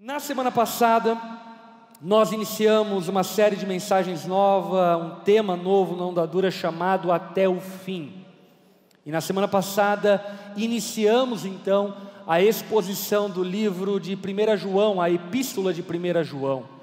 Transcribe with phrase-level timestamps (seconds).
[0.00, 1.20] Na semana passada,
[2.00, 7.48] nós iniciamos uma série de mensagens nova, um tema novo na Onda Dura chamado Até
[7.48, 8.24] o Fim.
[9.04, 10.24] E na semana passada,
[10.56, 11.96] iniciamos então
[12.28, 16.78] a exposição do livro de 1 João, a Epístola de 1 João.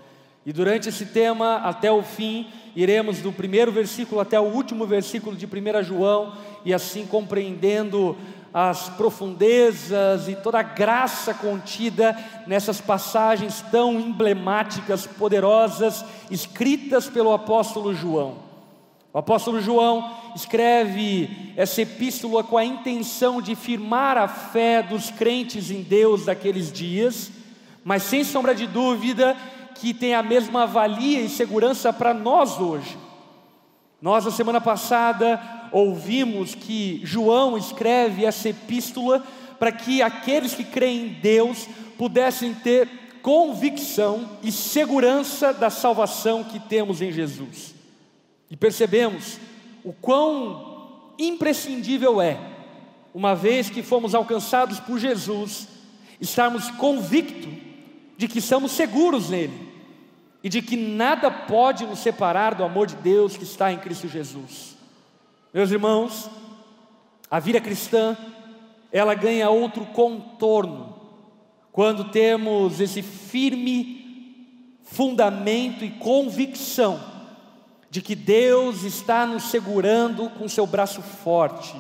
[0.46, 5.38] E durante esse tema, até o fim, iremos do primeiro versículo até o último versículo
[5.38, 6.34] de 1 João,
[6.66, 8.18] e assim compreendendo
[8.58, 12.18] as profundezas e toda a graça contida
[12.48, 18.38] nessas passagens tão emblemáticas, poderosas, escritas pelo apóstolo João.
[19.12, 25.70] O apóstolo João escreve essa epístola com a intenção de firmar a fé dos crentes
[25.70, 27.30] em Deus daqueles dias,
[27.84, 29.36] mas sem sombra de dúvida
[29.76, 32.98] que tem a mesma valia e segurança para nós hoje.
[34.02, 35.42] Nós, na semana passada,
[35.72, 39.24] ouvimos que João escreve essa epístola
[39.58, 41.68] para que aqueles que creem em Deus
[41.98, 42.90] pudessem ter
[43.22, 47.74] convicção e segurança da salvação que temos em Jesus.
[48.52, 49.40] E percebemos
[49.84, 50.84] o quão
[51.18, 52.38] imprescindível é,
[53.14, 55.68] uma vez que fomos alcançados por Jesus,
[56.20, 57.54] estarmos convictos
[58.18, 59.65] de que somos seguros nele
[60.46, 64.08] e de que nada pode nos separar do amor de Deus que está em Cristo
[64.08, 64.78] Jesus.
[65.52, 66.30] Meus irmãos,
[67.32, 68.16] a vida cristã,
[68.92, 71.00] ela ganha outro contorno
[71.72, 77.04] quando temos esse firme fundamento e convicção
[77.90, 81.76] de que Deus está nos segurando com seu braço forte.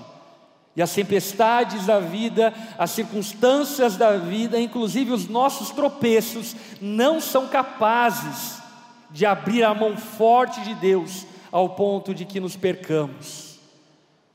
[0.75, 7.47] E as tempestades da vida, as circunstâncias da vida, inclusive os nossos tropeços, não são
[7.47, 8.61] capazes
[9.09, 13.57] de abrir a mão forte de Deus ao ponto de que nos percamos.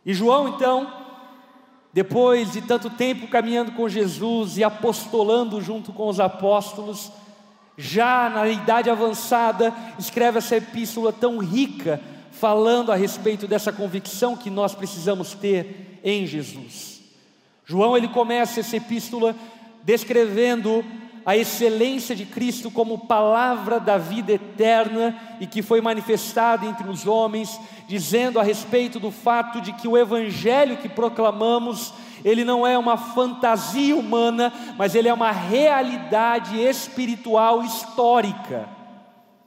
[0.07, 0.91] E João, então,
[1.93, 7.13] depois de tanto tempo caminhando com Jesus e apostolando junto com os apóstolos,
[7.77, 14.49] já na idade avançada, escreve essa epístola tão rica, falando a respeito dessa convicção que
[14.49, 17.01] nós precisamos ter em Jesus.
[17.65, 19.35] João ele começa essa epístola
[19.85, 20.85] descrevendo
[21.25, 27.07] a excelência de Cristo como palavra da vida eterna e que foi manifestada entre os
[27.07, 31.93] homens, dizendo a respeito do fato de que o evangelho que proclamamos,
[32.25, 38.69] ele não é uma fantasia humana, mas ele é uma realidade espiritual histórica.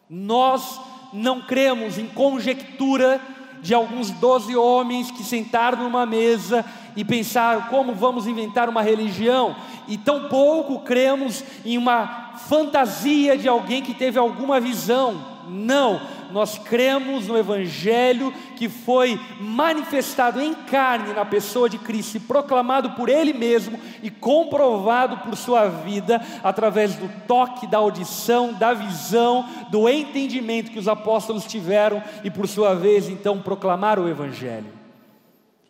[0.10, 0.80] Nós
[1.12, 3.20] não cremos em conjectura
[3.64, 6.64] de alguns doze homens que sentaram numa mesa
[6.96, 9.56] e pensaram como vamos inventar uma religião,
[9.88, 15.33] e tão pouco cremos em uma fantasia de alguém que teve alguma visão.
[15.48, 22.20] Não, nós cremos no Evangelho que foi manifestado em carne na pessoa de Cristo, e
[22.20, 28.74] proclamado por Ele mesmo e comprovado por Sua vida, através do toque, da audição, da
[28.74, 34.84] visão, do entendimento que os apóstolos tiveram e, por sua vez, então proclamaram o Evangelho.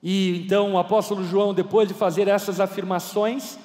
[0.01, 3.57] E então o apóstolo João, depois de fazer essas afirmações,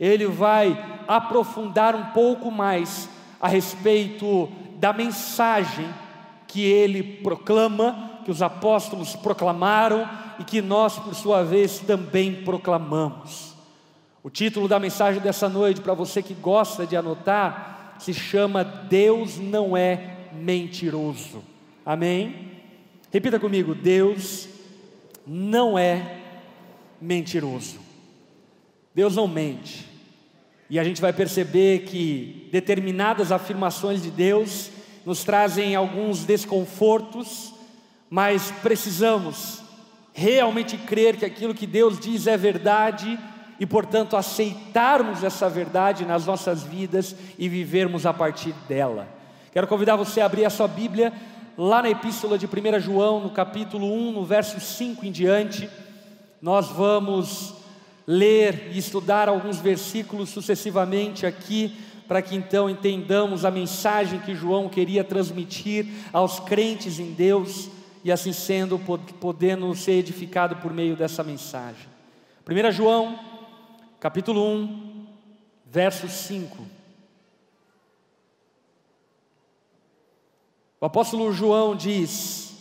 [0.00, 3.08] ele vai aprofundar um pouco mais
[3.40, 5.88] a respeito da mensagem
[6.46, 13.54] que ele proclama, que os apóstolos proclamaram e que nós, por sua vez, também proclamamos.
[14.22, 19.38] O título da mensagem dessa noite, para você que gosta de anotar, se chama Deus
[19.38, 21.42] não é mentiroso.
[21.84, 22.52] Amém?
[23.12, 24.48] Repita comigo: Deus
[25.26, 26.20] não é
[27.00, 27.78] mentiroso.
[28.94, 29.85] Deus não mente.
[30.68, 34.70] E a gente vai perceber que determinadas afirmações de Deus
[35.04, 37.54] nos trazem alguns desconfortos,
[38.10, 39.62] mas precisamos
[40.12, 43.18] realmente crer que aquilo que Deus diz é verdade
[43.60, 49.06] e, portanto, aceitarmos essa verdade nas nossas vidas e vivermos a partir dela.
[49.52, 51.12] Quero convidar você a abrir a sua Bíblia
[51.56, 55.70] lá na Epístola de 1 João, no capítulo 1, no verso 5 em diante.
[56.42, 57.55] Nós vamos
[58.06, 64.68] ler e estudar alguns versículos sucessivamente aqui para que então entendamos a mensagem que João
[64.68, 67.68] queria transmitir aos crentes em Deus
[68.04, 71.88] e assim sendo, podendo ser edificado por meio dessa mensagem.
[72.48, 73.18] 1 João,
[73.98, 75.06] capítulo 1,
[75.66, 76.64] verso 5.
[80.80, 82.54] O apóstolo João diz,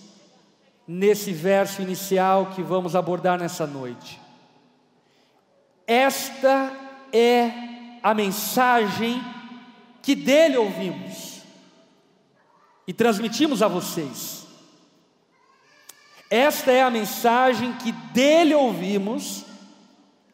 [0.88, 4.19] nesse verso inicial que vamos abordar nessa noite:
[5.87, 6.71] Esta
[7.13, 7.51] é
[8.01, 9.21] a mensagem
[10.01, 11.41] que dele ouvimos
[12.87, 14.45] e transmitimos a vocês.
[16.29, 19.45] Esta é a mensagem que dele ouvimos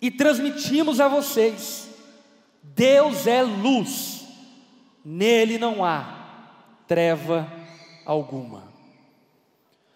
[0.02, 1.90] e transmitimos a vocês.
[2.64, 4.26] Deus é luz,
[5.04, 6.20] nele não há
[6.88, 7.50] treva
[8.06, 8.64] alguma.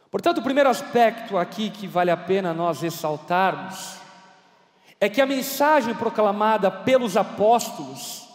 [0.10, 4.05] Portanto, o primeiro aspecto aqui que vale a pena nós ressaltarmos
[5.00, 8.28] é que a mensagem proclamada pelos apóstolos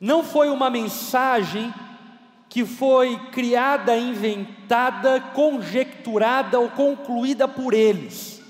[0.00, 1.72] não foi uma mensagem
[2.48, 8.42] que foi criada, inventada, conjecturada ou concluída por eles.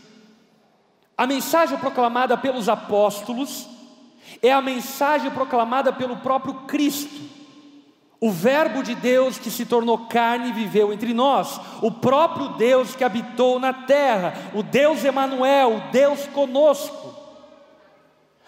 [1.17, 3.67] A mensagem proclamada pelos apóstolos
[4.43, 7.25] é a mensagem proclamada pelo próprio Cristo,
[8.20, 12.94] o Verbo de Deus que se tornou carne e viveu entre nós, o próprio Deus
[12.94, 17.14] que habitou na terra, o Deus Emanuel, o Deus conosco.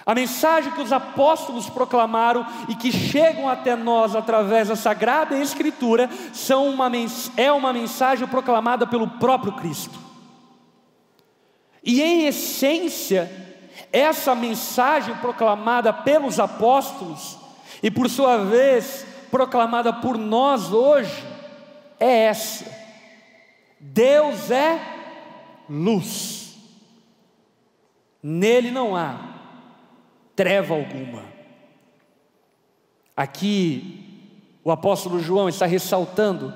[0.07, 6.09] A mensagem que os apóstolos proclamaram e que chegam até nós através da Sagrada Escritura
[6.33, 6.91] são uma,
[7.37, 9.99] é uma mensagem proclamada pelo próprio Cristo.
[11.85, 13.31] E em essência,
[13.93, 17.37] essa mensagem proclamada pelos apóstolos
[17.83, 21.25] e por sua vez proclamada por nós hoje
[21.99, 22.65] é essa:
[23.81, 24.81] Deus é
[25.69, 26.57] luz,
[28.23, 29.37] nele não há
[30.39, 31.25] treva alguma.
[33.17, 34.05] Aqui,
[34.63, 36.55] o apóstolo João está ressaltando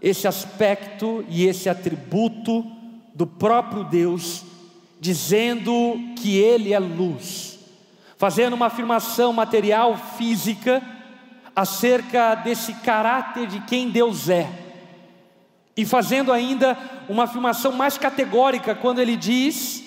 [0.00, 2.64] esse aspecto e esse atributo
[3.12, 4.44] do próprio Deus,
[5.00, 5.72] dizendo
[6.16, 7.58] que Ele é luz,
[8.16, 10.80] fazendo uma afirmação material, física,
[11.56, 14.46] acerca desse caráter de quem Deus é,
[15.76, 16.76] e fazendo ainda
[17.08, 19.82] uma afirmação mais categórica, quando ele diz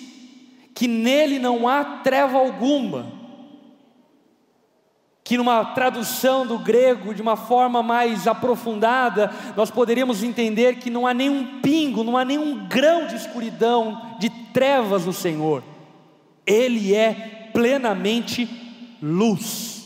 [0.74, 3.20] que nele não há treva alguma
[5.30, 11.06] que numa tradução do grego de uma forma mais aprofundada, nós poderíamos entender que não
[11.06, 15.62] há nenhum pingo, não há nenhum grão de escuridão, de trevas no Senhor.
[16.44, 18.48] Ele é plenamente
[19.00, 19.79] luz,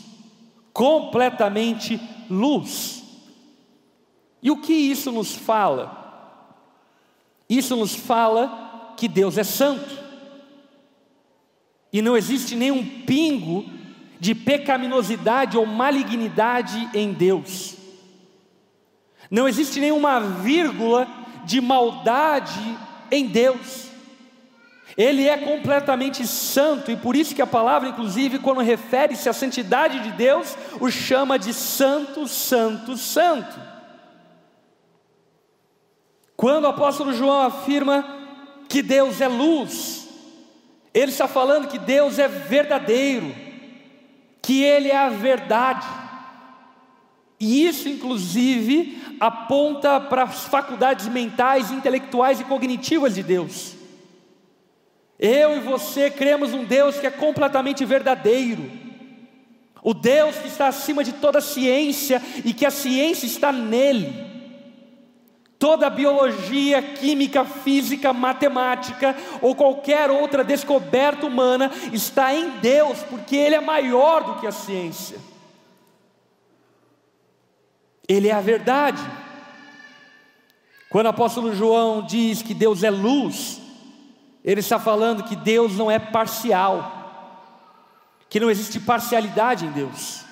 [0.75, 1.99] completamente
[2.29, 3.03] luz.
[4.43, 6.03] E o que isso nos fala?
[7.49, 10.05] Isso nos fala que Deus é santo,
[11.93, 13.65] e não existe nenhum pingo
[14.19, 17.77] de pecaminosidade ou malignidade em Deus.
[19.31, 21.07] Não existe nenhuma vírgula
[21.45, 22.79] de maldade
[23.13, 23.91] em Deus.
[24.97, 30.01] Ele é completamente santo e por isso que a palavra, inclusive, quando refere-se à santidade
[30.01, 33.59] de Deus, o chama de santo, santo, santo.
[36.37, 38.05] Quando o apóstolo João afirma
[38.69, 40.05] que Deus é luz,
[40.95, 43.35] ele está falando que Deus é verdadeiro,
[44.41, 45.87] que Ele é a verdade.
[47.41, 53.75] E isso, inclusive, aponta para as faculdades mentais, intelectuais e cognitivas de Deus.
[55.19, 58.71] Eu e você cremos um Deus que é completamente verdadeiro,
[59.83, 64.33] o Deus que está acima de toda ciência e que a ciência está nele.
[65.59, 73.55] Toda biologia, química, física, matemática ou qualquer outra descoberta humana está em Deus, porque Ele
[73.55, 75.19] é maior do que a ciência.
[78.09, 79.03] Ele é a verdade.
[80.91, 83.61] Quando o apóstolo João diz que Deus é luz,
[84.45, 87.01] ele está falando que Deus não é parcial,
[88.29, 90.25] que não existe parcialidade em Deus,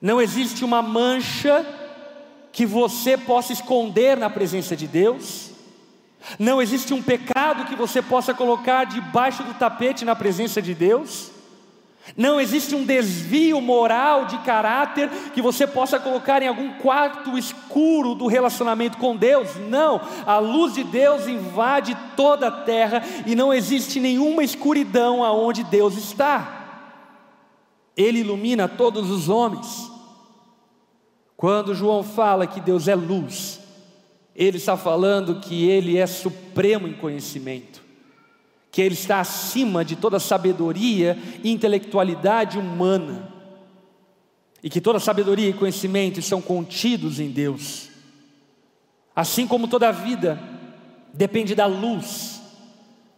[0.00, 1.64] não existe uma mancha
[2.50, 5.50] que você possa esconder na presença de Deus.
[6.38, 11.30] Não existe um pecado que você possa colocar debaixo do tapete na presença de Deus.
[12.16, 18.14] Não existe um desvio moral de caráter que você possa colocar em algum quarto escuro
[18.14, 19.56] do relacionamento com Deus.
[19.68, 25.62] Não, a luz de Deus invade toda a terra e não existe nenhuma escuridão aonde
[25.64, 26.62] Deus está.
[27.96, 29.90] Ele ilumina todos os homens.
[31.36, 33.60] Quando João fala que Deus é luz,
[34.34, 37.81] ele está falando que ele é supremo em conhecimento,
[38.72, 43.30] que ele está acima de toda sabedoria e intelectualidade humana,
[44.62, 47.90] e que toda sabedoria e conhecimento estão contidos em Deus.
[49.14, 50.40] Assim como toda vida
[51.12, 52.40] depende da luz,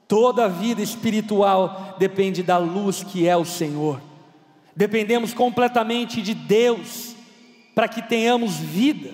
[0.09, 4.01] toda a vida espiritual depende da luz que é o Senhor.
[4.75, 7.15] Dependemos completamente de Deus
[7.77, 9.13] para que tenhamos vida.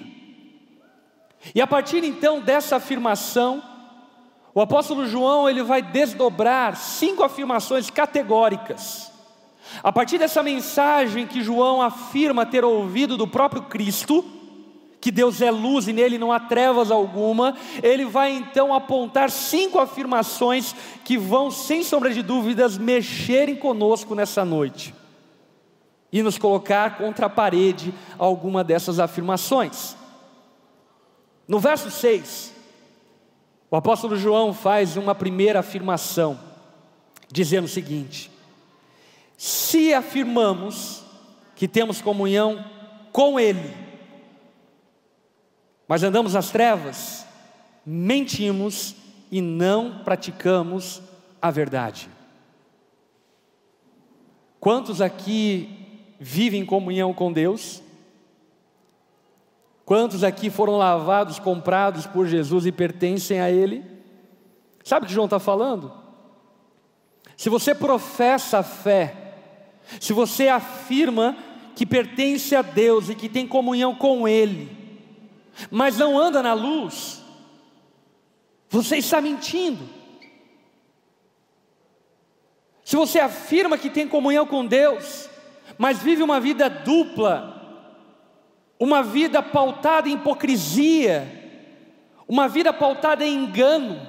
[1.55, 3.63] E a partir então dessa afirmação,
[4.55, 9.11] o apóstolo João ele vai desdobrar cinco afirmações categóricas.
[9.83, 14.25] A partir dessa mensagem que João afirma ter ouvido do próprio Cristo,
[15.01, 19.79] que Deus é luz e nele não há trevas alguma, ele vai então apontar cinco
[19.79, 24.95] afirmações que vão, sem sombra de dúvidas, mexerem conosco nessa noite.
[26.13, 29.97] e nos colocar contra a parede alguma dessas afirmações.
[31.47, 32.50] No verso 6,
[33.71, 36.39] o apóstolo João faz uma primeira afirmação,
[37.31, 38.31] dizendo o seguinte:
[39.37, 41.05] Se afirmamos
[41.55, 42.65] que temos comunhão
[43.13, 43.73] com Ele,
[45.87, 47.25] mas andamos nas trevas,
[47.87, 48.97] mentimos
[49.31, 51.01] e não praticamos
[51.41, 52.09] a verdade.
[54.59, 57.83] Quantos aqui vivem em comunhão com Deus?
[59.91, 63.85] Quantos aqui foram lavados, comprados por Jesus e pertencem a Ele?
[64.85, 65.93] Sabe o que João está falando?
[67.37, 69.35] Se você professa a fé,
[69.99, 71.37] se você afirma
[71.75, 74.71] que pertence a Deus e que tem comunhão com Ele,
[75.73, 77.21] mas não anda na luz,
[78.69, 79.89] você está mentindo.
[82.85, 85.29] Se você afirma que tem comunhão com Deus,
[85.77, 87.50] mas vive uma vida dupla,
[88.81, 91.31] uma vida pautada em hipocrisia,
[92.27, 94.01] uma vida pautada em engano,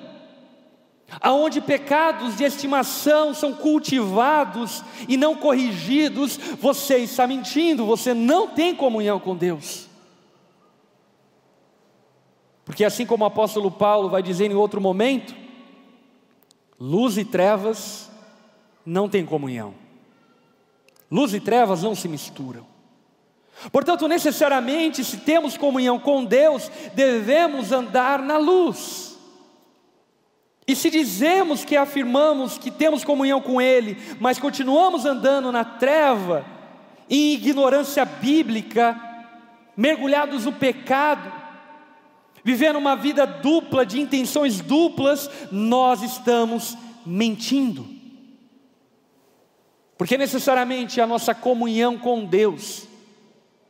[1.20, 8.74] aonde pecados de estimação são cultivados e não corrigidos, você está mentindo, você não tem
[8.74, 9.90] comunhão com Deus.
[12.64, 15.36] Porque assim como o apóstolo Paulo vai dizer em outro momento,
[16.80, 18.10] luz e trevas
[18.86, 19.74] não têm comunhão.
[21.12, 22.66] Luz e trevas não se misturam.
[23.70, 29.20] Portanto, necessariamente, se temos comunhão com Deus, devemos andar na luz.
[30.68, 36.46] E se dizemos que afirmamos que temos comunhão com Ele, mas continuamos andando na treva,
[37.10, 39.00] em ignorância bíblica,
[39.76, 41.32] mergulhados no pecado,
[42.44, 47.86] vivendo uma vida dupla, de intenções duplas, nós estamos mentindo.
[49.98, 52.88] Porque necessariamente a nossa comunhão com Deus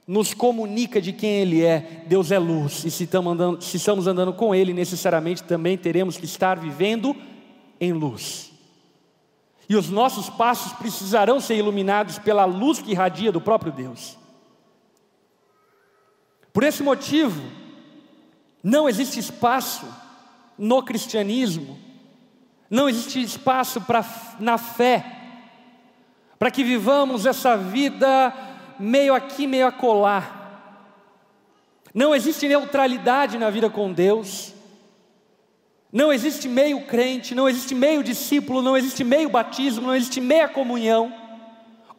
[0.07, 2.03] nos comunica de quem Ele é.
[2.07, 6.17] Deus é luz, e se estamos andando, se estamos andando com Ele, necessariamente também teremos
[6.17, 7.15] que estar vivendo
[7.79, 8.51] em luz.
[9.69, 14.17] E os nossos passos precisarão ser iluminados pela luz que irradia do próprio Deus.
[16.51, 17.41] Por esse motivo,
[18.61, 19.85] não existe espaço
[20.57, 21.79] no cristianismo,
[22.69, 24.05] não existe espaço pra,
[24.39, 25.05] na fé,
[26.37, 28.33] para que vivamos essa vida
[28.81, 30.39] meio aqui, meio acolá.
[31.93, 34.53] Não existe neutralidade na vida com Deus.
[35.91, 40.47] Não existe meio crente, não existe meio discípulo, não existe meio batismo, não existe meia
[40.47, 41.13] comunhão.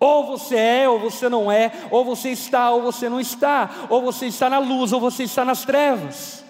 [0.00, 4.02] Ou você é, ou você não é, ou você está, ou você não está, ou
[4.02, 6.42] você está na luz, ou você está nas trevas.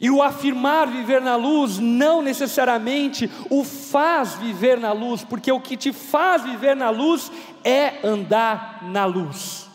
[0.00, 5.60] E o afirmar viver na luz não necessariamente o faz viver na luz, porque o
[5.60, 7.32] que te faz viver na luz
[7.64, 9.68] é andar na luz.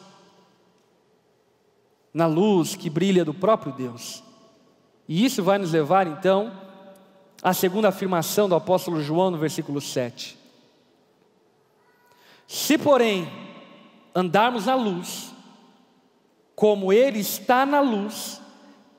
[2.14, 4.24] Na luz que brilha do próprio Deus.
[5.08, 6.52] E isso vai nos levar então
[7.42, 10.38] à segunda afirmação do apóstolo João no versículo 7.
[12.48, 13.30] Se, porém,
[14.16, 15.34] andarmos na luz,
[16.56, 18.40] como Ele está na luz,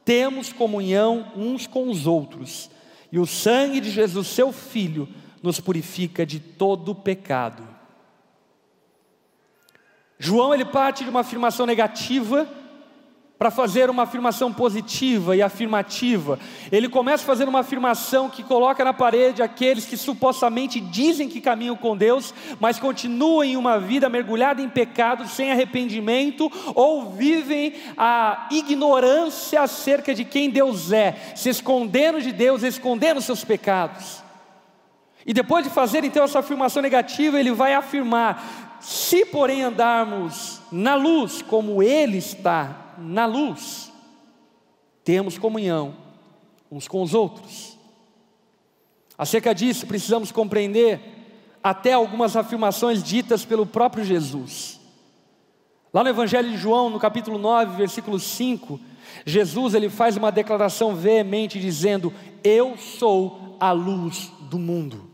[0.04, 2.70] temos comunhão uns com os outros,
[3.10, 5.08] e o sangue de Jesus, seu Filho,
[5.42, 7.66] nos purifica de todo pecado.
[10.18, 12.48] João ele parte de uma afirmação negativa
[13.38, 16.38] para fazer uma afirmação positiva e afirmativa.
[16.70, 21.76] Ele começa fazendo uma afirmação que coloca na parede aqueles que supostamente dizem que caminham
[21.76, 28.48] com Deus, mas continuam em uma vida mergulhada em pecado, sem arrependimento, ou vivem a
[28.52, 34.22] ignorância acerca de quem Deus é, se escondendo de Deus, escondendo seus pecados.
[35.26, 40.94] E depois de fazer então essa afirmação negativa, ele vai afirmar: se porém andarmos na
[40.94, 43.92] luz como Ele está na luz,
[45.02, 45.94] temos comunhão
[46.70, 47.78] uns com os outros.
[49.16, 51.00] Acerca disso, precisamos compreender
[51.62, 54.80] até algumas afirmações ditas pelo próprio Jesus.
[55.92, 58.80] Lá no Evangelho de João, no capítulo 9, versículo 5,
[59.24, 65.13] Jesus ele faz uma declaração veemente dizendo: "Eu sou a luz do mundo".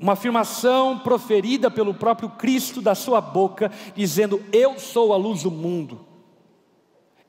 [0.00, 5.50] Uma afirmação proferida pelo próprio Cristo da sua boca, dizendo: Eu sou a luz do
[5.50, 6.06] mundo.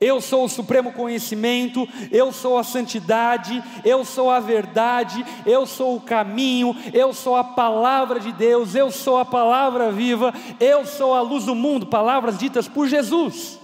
[0.00, 5.94] Eu sou o supremo conhecimento, eu sou a santidade, eu sou a verdade, eu sou
[5.94, 11.14] o caminho, eu sou a palavra de Deus, eu sou a palavra viva, eu sou
[11.14, 13.60] a luz do mundo, palavras ditas por Jesus.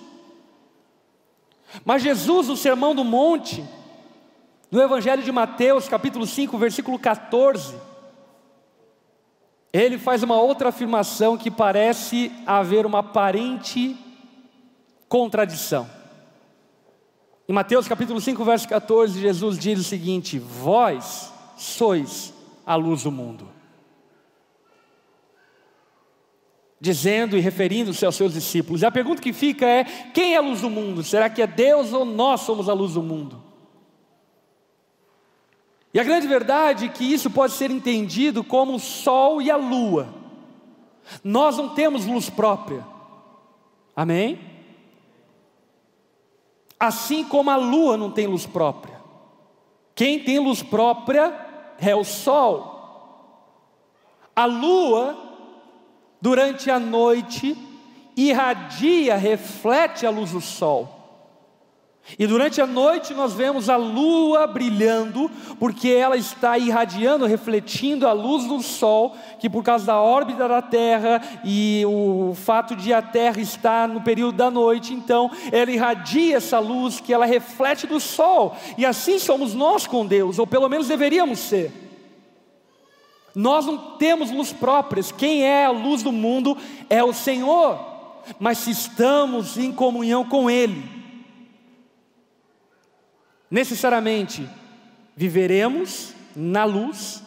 [1.84, 3.64] Mas Jesus, no Sermão do Monte,
[4.70, 7.74] no Evangelho de Mateus, capítulo 5, versículo 14,
[9.72, 13.96] ele faz uma outra afirmação que parece haver uma aparente
[15.08, 15.88] contradição.
[17.48, 22.32] Em Mateus capítulo 5, verso 14, Jesus diz o seguinte: Vós sois
[22.66, 23.48] a luz do mundo.
[26.80, 28.82] Dizendo e referindo-se aos seus discípulos.
[28.82, 31.02] E a pergunta que fica é: quem é a luz do mundo?
[31.02, 33.47] Será que é Deus ou nós somos a luz do mundo?
[35.98, 39.56] E a grande verdade é que isso pode ser entendido como o sol e a
[39.56, 40.14] lua.
[41.24, 42.86] Nós não temos luz própria.
[43.96, 44.38] Amém?
[46.78, 49.02] Assim como a lua não tem luz própria.
[49.92, 51.34] Quem tem luz própria
[51.80, 53.90] é o sol.
[54.36, 55.18] A lua,
[56.22, 57.58] durante a noite,
[58.16, 60.97] irradia, reflete a luz do sol.
[62.16, 68.12] E durante a noite nós vemos a lua brilhando, porque ela está irradiando, refletindo a
[68.12, 73.02] luz do sol, que por causa da órbita da Terra e o fato de a
[73.02, 78.00] Terra estar no período da noite, então ela irradia essa luz que ela reflete do
[78.00, 78.56] sol.
[78.78, 81.72] E assim somos nós com Deus, ou pelo menos deveríamos ser.
[83.34, 86.56] Nós não temos luz próprias, quem é a luz do mundo
[86.88, 87.78] é o Senhor,
[88.40, 90.97] mas se estamos em comunhão com Ele,
[93.50, 94.48] necessariamente
[95.16, 97.22] viveremos na luz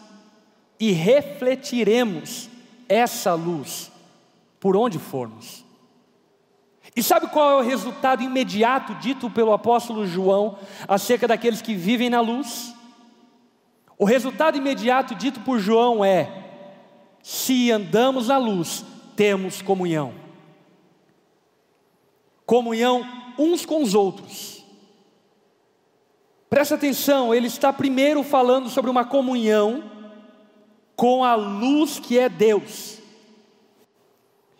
[0.80, 2.50] e refletiremos
[2.88, 3.92] essa luz
[4.60, 5.66] por onde formos.
[6.96, 12.10] E sabe qual é o resultado imediato dito pelo apóstolo João acerca daqueles que vivem
[12.10, 12.74] na luz?
[13.98, 16.30] O resultado imediato dito por João é:
[17.24, 18.84] se andamos na luz,
[19.16, 20.14] temos comunhão.
[22.46, 23.06] Comunhão
[23.38, 24.61] uns com os outros
[26.52, 29.90] Presta atenção, ele está primeiro falando sobre uma comunhão
[30.98, 32.98] com a luz que é Deus.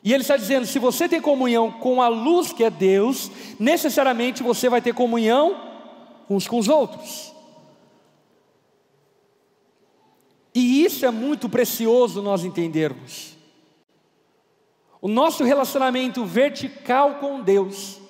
[0.02, 3.30] E ele está dizendo: se você tem comunhão com a luz que é Deus,
[3.60, 5.60] necessariamente você vai ter comunhão
[6.30, 7.34] uns com os outros.
[10.56, 13.36] E isso é muito precioso nós entendermos.
[15.02, 18.01] O nosso relacionamento vertical com Deus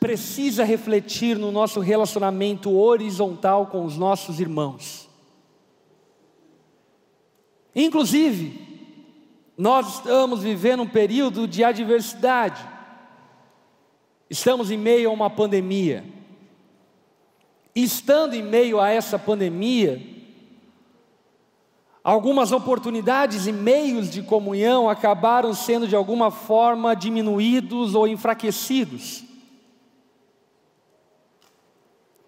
[0.00, 5.08] precisa refletir no nosso relacionamento horizontal com os nossos irmãos.
[7.74, 8.66] Inclusive,
[9.56, 12.64] nós estamos vivendo um período de adversidade.
[14.30, 16.04] Estamos em meio a uma pandemia.
[17.74, 20.00] Estando em meio a essa pandemia,
[22.02, 29.27] algumas oportunidades e meios de comunhão acabaram sendo de alguma forma diminuídos ou enfraquecidos.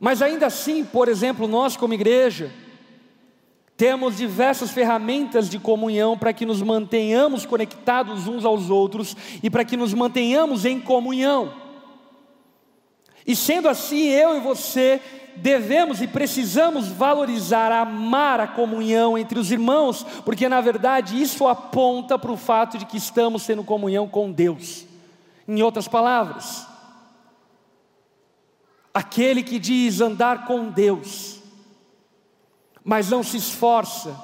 [0.00, 2.50] Mas ainda assim, por exemplo, nós como igreja,
[3.76, 9.64] temos diversas ferramentas de comunhão para que nos mantenhamos conectados uns aos outros e para
[9.64, 11.52] que nos mantenhamos em comunhão.
[13.26, 15.00] E sendo assim, eu e você
[15.36, 22.18] devemos e precisamos valorizar, amar a comunhão entre os irmãos, porque na verdade isso aponta
[22.18, 24.84] para o fato de que estamos tendo comunhão com Deus.
[25.46, 26.66] Em outras palavras,
[28.92, 31.40] Aquele que diz andar com Deus,
[32.82, 34.18] mas não se esforça,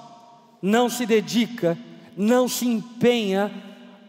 [0.60, 1.78] não se dedica,
[2.16, 3.52] não se empenha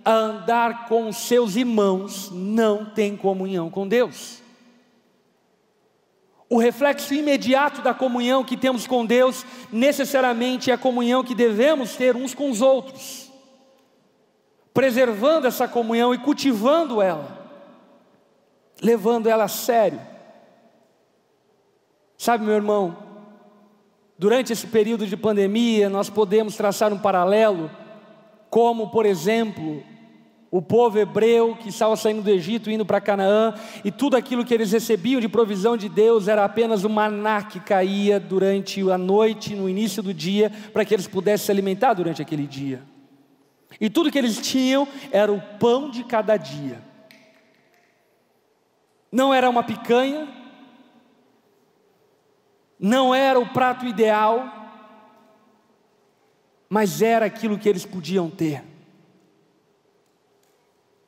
[0.04, 4.42] a andar com seus irmãos, não tem comunhão com Deus.
[6.50, 11.96] O reflexo imediato da comunhão que temos com Deus, necessariamente é a comunhão que devemos
[11.96, 13.30] ter uns com os outros,
[14.74, 17.46] preservando essa comunhão e cultivando ela,
[18.82, 20.00] levando ela a sério.
[22.28, 22.98] Sabe, meu irmão,
[24.20, 27.72] durante esse período de pandemia, nós podemos traçar um paralelo,
[28.50, 29.82] como, por exemplo,
[30.52, 34.54] o povo hebreu que estava saindo do Egito, indo para Canaã, e tudo aquilo que
[34.54, 39.56] eles recebiam de provisão de Deus era apenas o maná que caía durante a noite,
[39.56, 42.84] no início do dia, para que eles pudessem se alimentar durante aquele dia.
[43.80, 46.82] E tudo que eles tinham era o pão de cada dia.
[49.10, 50.28] Não era uma picanha,
[52.80, 54.44] não era o prato ideal,
[56.70, 58.64] mas era aquilo que eles podiam ter.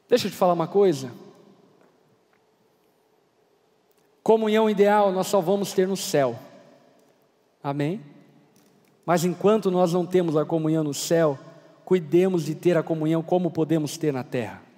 [0.07, 1.11] Deixa eu te falar uma coisa.
[4.23, 6.39] Comunhão ideal nós só vamos ter no céu.
[7.63, 8.01] Amém?
[9.05, 11.37] Mas enquanto nós não temos a comunhão no céu,
[11.83, 14.68] cuidemos de ter a comunhão como podemos ter na terra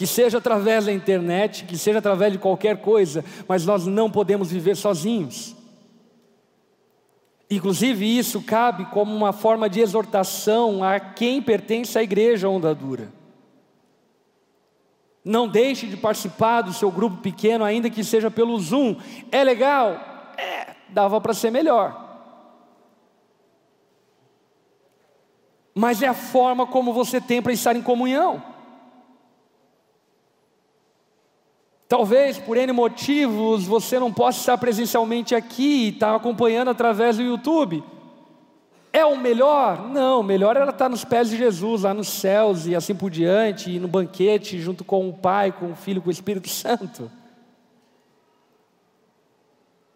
[0.00, 4.50] que seja através da internet, que seja através de qualquer coisa, mas nós não podemos
[4.50, 5.54] viver sozinhos.
[7.50, 13.12] Inclusive, isso cabe como uma forma de exortação a quem pertence à igreja Onda Dura.
[15.22, 18.96] Não deixe de participar do seu grupo pequeno, ainda que seja pelo Zoom.
[19.30, 20.00] É legal?
[20.38, 22.08] É, dava para ser melhor.
[25.74, 28.49] Mas é a forma como você tem para estar em comunhão.
[31.90, 37.22] Talvez por N motivos você não possa estar presencialmente aqui e estar acompanhando através do
[37.24, 37.82] YouTube.
[38.92, 39.88] É o melhor?
[39.88, 43.10] Não, o melhor era estar nos pés de Jesus, lá nos céus e assim por
[43.10, 47.10] diante, e no banquete junto com o Pai, com o Filho, com o Espírito Santo.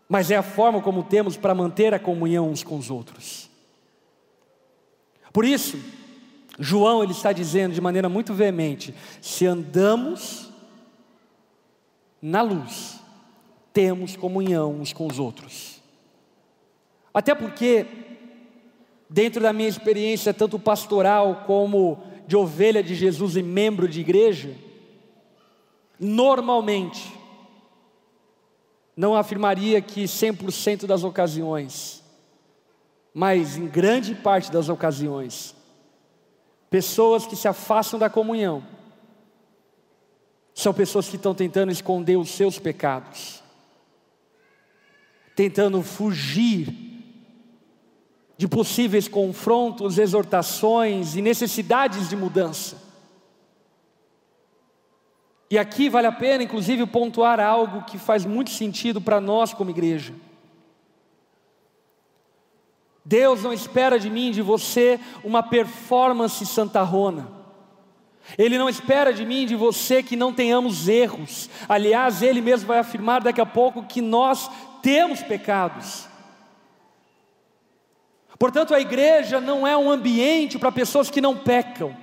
[0.09, 3.49] Mas é a forma como temos para manter a comunhão uns com os outros.
[5.33, 5.79] Por isso,
[6.59, 10.53] João ele está dizendo de maneira muito veemente: se andamos
[12.27, 12.99] na luz,
[13.71, 15.79] temos comunhão uns com os outros.
[17.13, 17.85] Até porque,
[19.11, 24.57] dentro da minha experiência, tanto pastoral como de ovelha de Jesus e membro de igreja,
[26.01, 27.13] normalmente,
[28.97, 32.03] não afirmaria que 100% das ocasiões,
[33.13, 35.55] mas em grande parte das ocasiões,
[36.71, 38.65] pessoas que se afastam da comunhão,
[40.55, 43.43] são pessoas que estão tentando esconder os seus pecados,
[45.35, 46.73] tentando fugir
[48.37, 52.85] de possíveis confrontos, exortações e necessidades de mudança.
[55.51, 59.71] E aqui vale a pena, inclusive, pontuar algo que faz muito sentido para nós como
[59.71, 60.15] igreja.
[63.05, 67.34] Deus não espera de mim, de você, uma performance santarrona.
[68.39, 71.49] Ele não espera de mim, de você, que não tenhamos erros.
[71.69, 74.51] Aliás, Ele mesmo vai afirmar daqui a pouco que nós
[74.83, 76.09] temos pecados.
[78.39, 81.97] Portanto, a igreja não é um ambiente para pessoas que não pecam.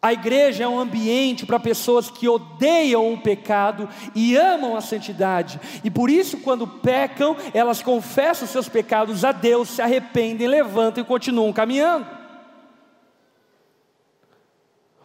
[0.00, 5.60] A igreja é um ambiente para pessoas que odeiam o pecado e amam a santidade.
[5.84, 11.06] E por isso, quando pecam, elas confessam seus pecados a Deus, se arrependem, levantam e
[11.06, 12.21] continuam caminhando.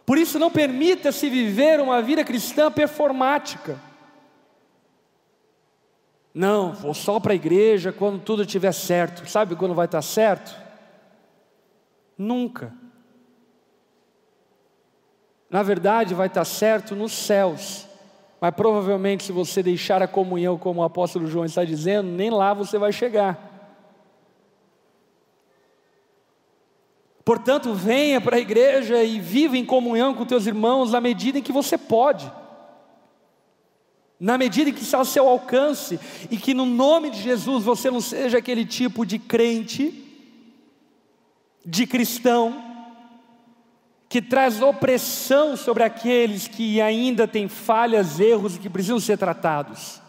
[0.08, 3.78] Por isso, não permita-se viver uma vida cristã performática.
[6.32, 9.28] Não, vou só para a igreja quando tudo estiver certo.
[9.28, 10.58] Sabe quando vai estar certo?
[12.16, 12.72] Nunca.
[15.50, 17.86] Na verdade, vai estar certo nos céus.
[18.40, 22.54] Mas provavelmente, se você deixar a comunhão, como o apóstolo João está dizendo, nem lá
[22.54, 23.47] você vai chegar.
[27.28, 31.42] Portanto, venha para a igreja e viva em comunhão com teus irmãos na medida em
[31.42, 32.32] que você pode.
[34.18, 37.90] Na medida em que está ao seu alcance, e que no nome de Jesus você
[37.90, 39.92] não seja aquele tipo de crente,
[41.66, 42.64] de cristão,
[44.08, 50.00] que traz opressão sobre aqueles que ainda têm falhas, erros e que precisam ser tratados.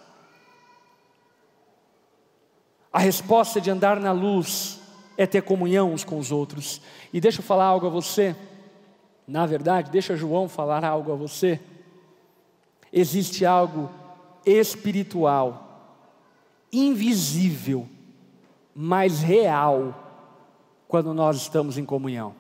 [2.94, 4.79] A resposta de andar na luz
[5.20, 6.82] é ter comunhão uns com os outros.
[7.12, 8.34] E deixa eu falar algo a você.
[9.28, 11.60] Na verdade, deixa João falar algo a você.
[12.92, 13.90] Existe algo
[14.46, 16.08] espiritual,
[16.72, 17.86] invisível,
[18.74, 19.94] mas real,
[20.88, 22.34] quando nós estamos em comunhão.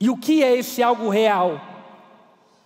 [0.00, 1.60] E o que é esse algo real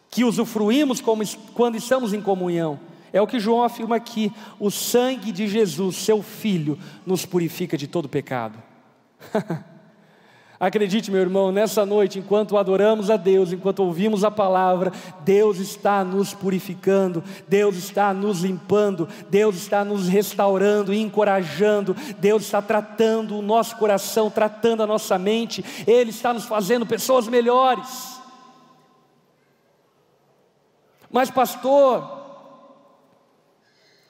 [0.09, 1.24] que usufruímos como,
[1.55, 2.79] quando estamos em comunhão?
[3.12, 7.87] É o que João afirma aqui: o sangue de Jesus, seu Filho, nos purifica de
[7.87, 8.62] todo pecado.
[10.61, 16.03] Acredite, meu irmão, nessa noite, enquanto adoramos a Deus, enquanto ouvimos a palavra, Deus está
[16.03, 23.38] nos purificando, Deus está nos limpando, Deus está nos restaurando e encorajando, Deus está tratando
[23.38, 28.18] o nosso coração, tratando a nossa mente, Ele está nos fazendo pessoas melhores.
[31.09, 32.17] Mas, pastor,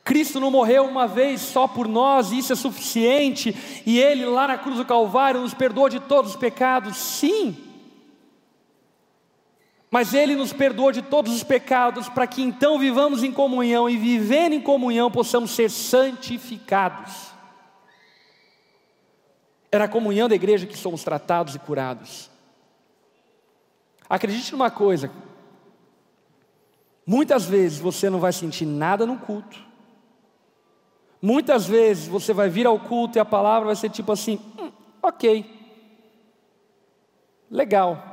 [0.09, 4.49] Cristo não morreu uma vez só por nós, e isso é suficiente, e Ele lá
[4.49, 7.55] na cruz do Calvário nos perdoou de todos os pecados, sim.
[9.91, 13.99] Mas Ele nos perdoou de todos os pecados, para que então vivamos em comunhão, e
[13.99, 17.13] vivendo em comunhão possamos ser santificados.
[19.71, 22.31] Era a comunhão da igreja que somos tratados e curados.
[24.09, 25.11] Acredite numa coisa:
[27.07, 29.68] muitas vezes você não vai sentir nada no culto,
[31.21, 34.71] Muitas vezes você vai vir ao culto e a palavra vai ser tipo assim: hum,
[35.03, 35.45] ok,
[37.51, 38.05] legal.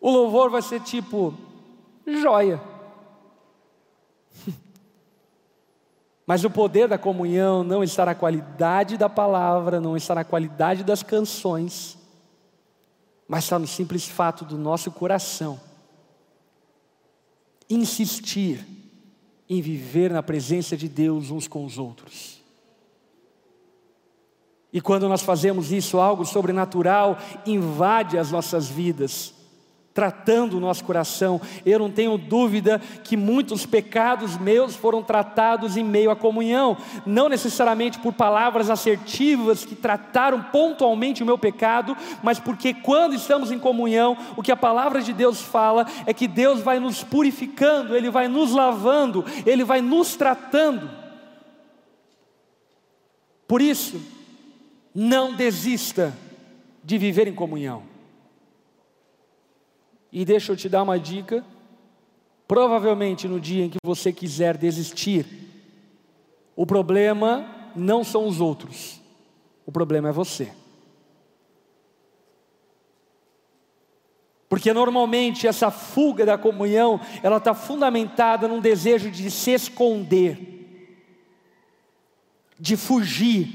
[0.00, 1.34] O louvor vai ser tipo:
[2.06, 2.60] joia.
[6.26, 10.84] Mas o poder da comunhão não está na qualidade da palavra, não está na qualidade
[10.84, 11.98] das canções,
[13.26, 15.60] mas está no simples fato do nosso coração
[17.68, 18.64] insistir
[19.52, 22.40] em viver na presença de Deus uns com os outros.
[24.72, 29.34] E quando nós fazemos isso, algo sobrenatural invade as nossas vidas
[29.94, 31.40] tratando o nosso coração.
[31.64, 37.28] Eu não tenho dúvida que muitos pecados meus foram tratados em meio à comunhão, não
[37.28, 43.58] necessariamente por palavras assertivas que trataram pontualmente o meu pecado, mas porque quando estamos em
[43.58, 48.10] comunhão, o que a palavra de Deus fala é que Deus vai nos purificando, Ele
[48.10, 50.90] vai nos lavando, Ele vai nos tratando.
[53.46, 54.00] Por isso,
[54.94, 56.16] não desista
[56.82, 57.91] de viver em comunhão.
[60.12, 61.44] E deixa eu te dar uma dica.
[62.46, 65.24] Provavelmente no dia em que você quiser desistir,
[66.54, 69.00] o problema não são os outros,
[69.64, 70.52] o problema é você.
[74.50, 80.98] Porque normalmente essa fuga da comunhão, ela está fundamentada num desejo de se esconder,
[82.60, 83.48] de fugir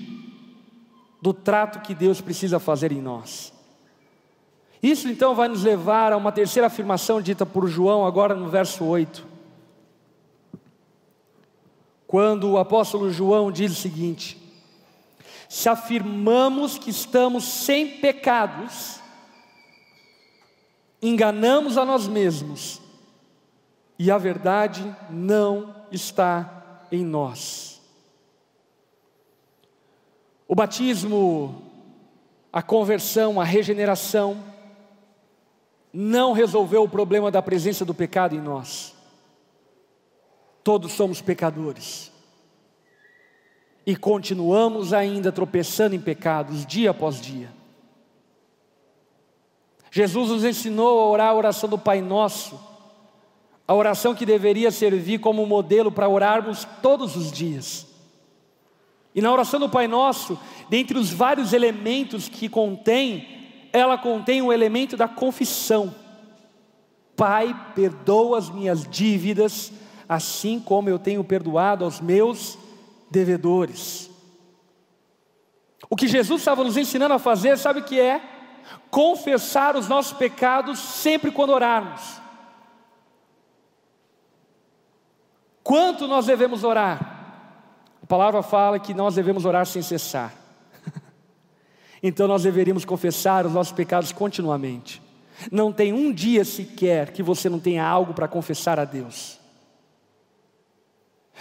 [1.21, 3.53] do trato que Deus precisa fazer em nós.
[4.87, 8.85] Isso então vai nos levar a uma terceira afirmação dita por João, agora no verso
[8.85, 9.27] 8.
[12.07, 14.41] Quando o apóstolo João diz o seguinte:
[15.49, 19.01] Se afirmamos que estamos sem pecados,
[21.01, 22.79] enganamos a nós mesmos,
[23.99, 27.81] e a verdade não está em nós.
[30.47, 31.61] O batismo,
[32.53, 34.55] a conversão, a regeneração,
[35.99, 38.93] não resolveu o problema da presença do pecado em nós.
[40.63, 42.11] Todos somos pecadores.
[43.83, 47.51] E continuamos ainda tropeçando em pecados dia após dia.
[49.89, 52.59] Jesus nos ensinou a orar a oração do Pai Nosso,
[53.67, 57.87] a oração que deveria servir como modelo para orarmos todos os dias.
[59.15, 63.36] E na oração do Pai Nosso, dentre os vários elementos que contém,
[63.77, 65.93] ela contém o elemento da confissão.
[67.15, 69.71] Pai, perdoa as minhas dívidas,
[70.07, 72.57] assim como eu tenho perdoado aos meus
[73.09, 74.09] devedores.
[75.89, 78.21] O que Jesus estava nos ensinando a fazer, sabe o que é?
[78.89, 82.01] Confessar os nossos pecados sempre quando orarmos.
[85.63, 87.17] Quanto nós devemos orar?
[88.01, 90.33] A palavra fala que nós devemos orar sem cessar.
[92.01, 95.01] Então nós deveríamos confessar os nossos pecados continuamente.
[95.51, 99.39] Não tem um dia sequer que você não tenha algo para confessar a Deus.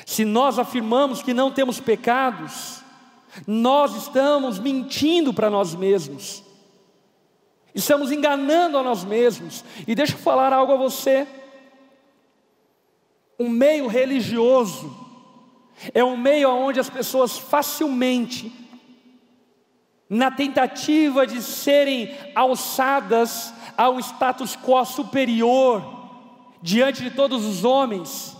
[0.04, 2.82] Se nós afirmamos que não temos pecados,
[3.46, 6.42] nós estamos mentindo para nós mesmos,
[7.74, 9.64] estamos enganando a nós mesmos.
[9.86, 11.26] E deixa eu falar algo a você:
[13.38, 14.94] um meio religioso
[15.94, 18.52] é um meio onde as pessoas facilmente
[20.08, 25.94] na tentativa de serem alçadas a um status quo superior
[26.62, 28.36] diante de todos os homens,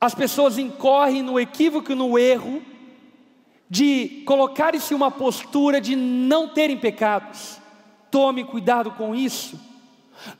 [0.00, 2.62] as pessoas incorrem no equívoco e no erro
[3.68, 7.58] de colocarem-se uma postura de não terem pecados.
[8.10, 9.60] Tome cuidado com isso.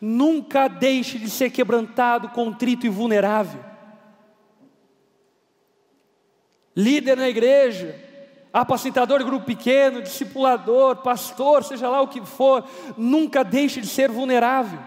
[0.01, 3.64] Nunca deixe de ser quebrantado, contrito e vulnerável.
[6.75, 7.99] Líder na igreja,
[8.61, 12.64] apacentador de grupo pequeno, discipulador, pastor, seja lá o que for,
[12.97, 14.79] nunca deixe de ser vulnerável.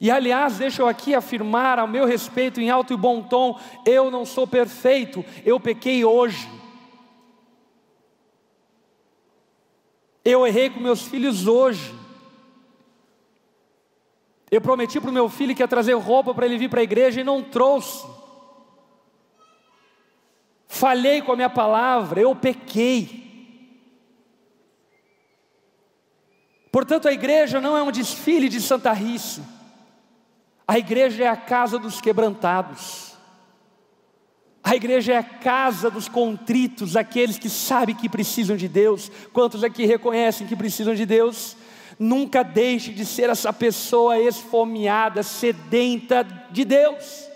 [0.00, 4.08] E aliás, deixa eu aqui afirmar ao meu respeito em alto e bom tom: eu
[4.08, 6.48] não sou perfeito, eu pequei hoje.
[10.24, 11.92] Eu errei com meus filhos hoje.
[14.48, 16.84] Eu prometi para o meu filho que ia trazer roupa para ele vir para a
[16.84, 18.19] igreja e não trouxe
[20.70, 23.28] falhei com a minha palavra, eu pequei.
[26.70, 29.42] Portanto, a igreja não é um desfile de santarrice,
[30.66, 33.14] a igreja é a casa dos quebrantados,
[34.62, 39.10] a igreja é a casa dos contritos, aqueles que sabem que precisam de Deus.
[39.32, 41.56] Quantos aqui reconhecem que precisam de Deus?
[41.98, 47.29] Nunca deixe de ser essa pessoa esfomeada, sedenta de Deus.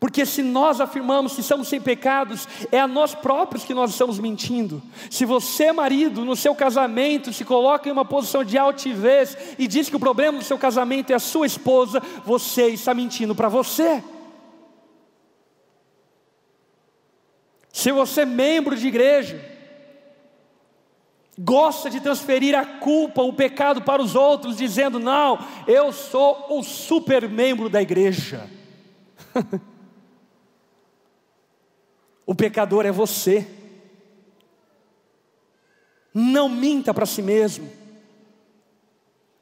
[0.00, 4.18] Porque se nós afirmamos que estamos sem pecados, é a nós próprios que nós estamos
[4.18, 4.82] mentindo.
[5.10, 9.90] Se você, marido, no seu casamento, se coloca em uma posição de altivez e diz
[9.90, 14.02] que o problema do seu casamento é a sua esposa, você está mentindo para você.
[17.70, 19.38] Se você membro de igreja,
[21.38, 26.62] gosta de transferir a culpa, o pecado para os outros, dizendo: Não, eu sou o
[26.62, 28.48] super membro da igreja.
[32.30, 33.44] o pecador é você.
[36.14, 37.68] Não minta para si mesmo.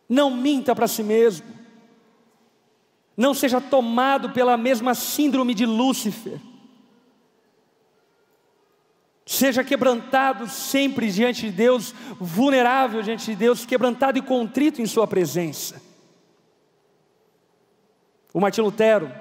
[0.08, 1.46] Não minta para si mesmo.
[3.14, 6.40] Não seja tomado pela mesma síndrome de Lúcifer.
[9.26, 15.06] Seja quebrantado sempre diante de Deus, vulnerável diante de Deus, quebrantado e contrito em Sua
[15.06, 15.82] presença.
[18.32, 19.12] O Martim Lutero,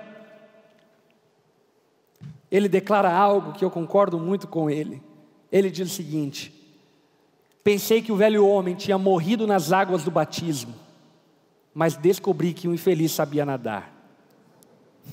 [2.52, 5.02] ele declara algo que eu concordo muito com ele.
[5.52, 6.54] Ele diz o seguinte:
[7.64, 10.74] Pensei que o velho homem tinha morrido nas águas do batismo,
[11.74, 13.94] mas descobri que o infeliz sabia nadar.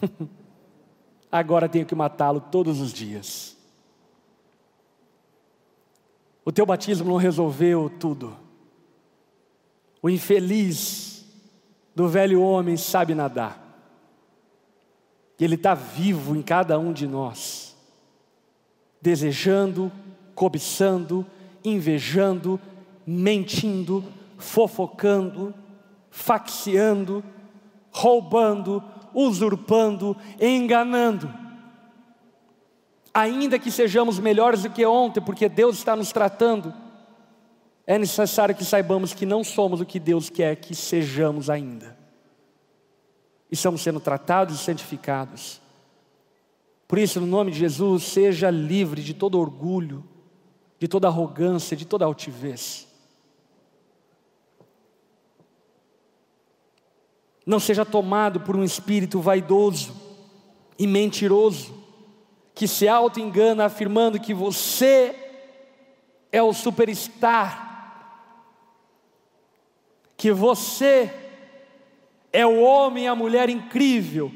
[1.30, 3.56] Agora tenho que matá-lo todos os dias.
[6.44, 8.36] O teu batismo não resolveu tudo.
[10.00, 11.24] O infeliz
[11.94, 13.63] do velho homem sabe nadar.
[15.44, 17.76] Ele está vivo em cada um de nós,
[19.00, 19.90] desejando,
[20.34, 21.26] cobiçando,
[21.64, 22.60] invejando,
[23.06, 24.04] mentindo,
[24.38, 25.54] fofocando,
[26.10, 27.22] faxiando,
[27.90, 31.44] roubando, usurpando, enganando
[33.14, 36.74] ainda que sejamos melhores do que ontem, porque Deus está nos tratando,
[37.86, 41.96] é necessário que saibamos que não somos o que Deus quer que sejamos ainda.
[43.50, 45.60] Estamos sendo tratados e santificados.
[46.86, 50.04] Por isso, no nome de Jesus, seja livre de todo orgulho,
[50.78, 52.86] de toda arrogância, de toda altivez.
[57.46, 59.94] Não seja tomado por um espírito vaidoso
[60.78, 61.74] e mentiroso
[62.54, 65.14] que se auto-engana afirmando que você
[66.30, 67.64] é o superstar,
[70.16, 71.23] que você
[72.34, 74.32] é o homem e a mulher incrível,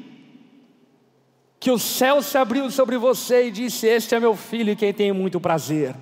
[1.59, 4.93] que o céu se abriu sobre você e disse: Este é meu filho e quem
[4.93, 5.93] tem muito prazer.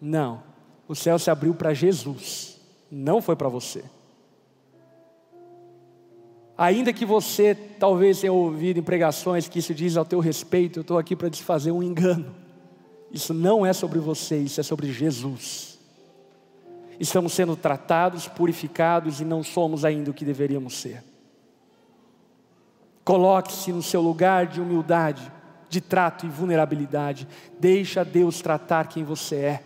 [0.00, 0.42] Não,
[0.88, 2.58] o céu se abriu para Jesus,
[2.90, 3.84] não foi para você.
[6.56, 10.82] Ainda que você talvez tenha ouvido em pregações que isso diz ao teu respeito, eu
[10.82, 12.34] estou aqui para desfazer um engano.
[13.12, 15.73] Isso não é sobre você, isso é sobre Jesus.
[16.98, 21.02] Estamos sendo tratados, purificados e não somos ainda o que deveríamos ser.
[23.04, 25.30] Coloque-se no seu lugar de humildade,
[25.68, 27.28] de trato e vulnerabilidade.
[27.58, 29.64] Deixa Deus tratar quem você é.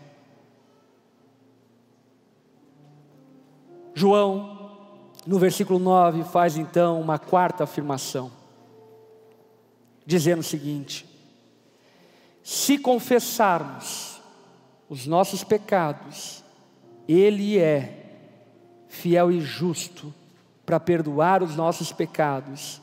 [3.94, 4.58] João
[5.28, 8.32] no versículo 9, faz então uma quarta afirmação,
[10.06, 11.06] dizendo o seguinte:
[12.42, 14.22] Se confessarmos
[14.88, 16.42] os nossos pecados,
[17.08, 17.98] Ele é
[18.86, 20.12] fiel e justo
[20.66, 22.82] para perdoar os nossos pecados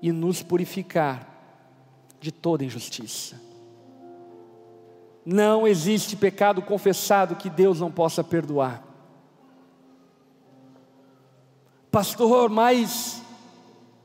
[0.00, 1.28] e nos purificar
[2.20, 3.40] de toda injustiça.
[5.26, 8.84] Não existe pecado confessado que Deus não possa perdoar.
[11.90, 13.22] Pastor, mas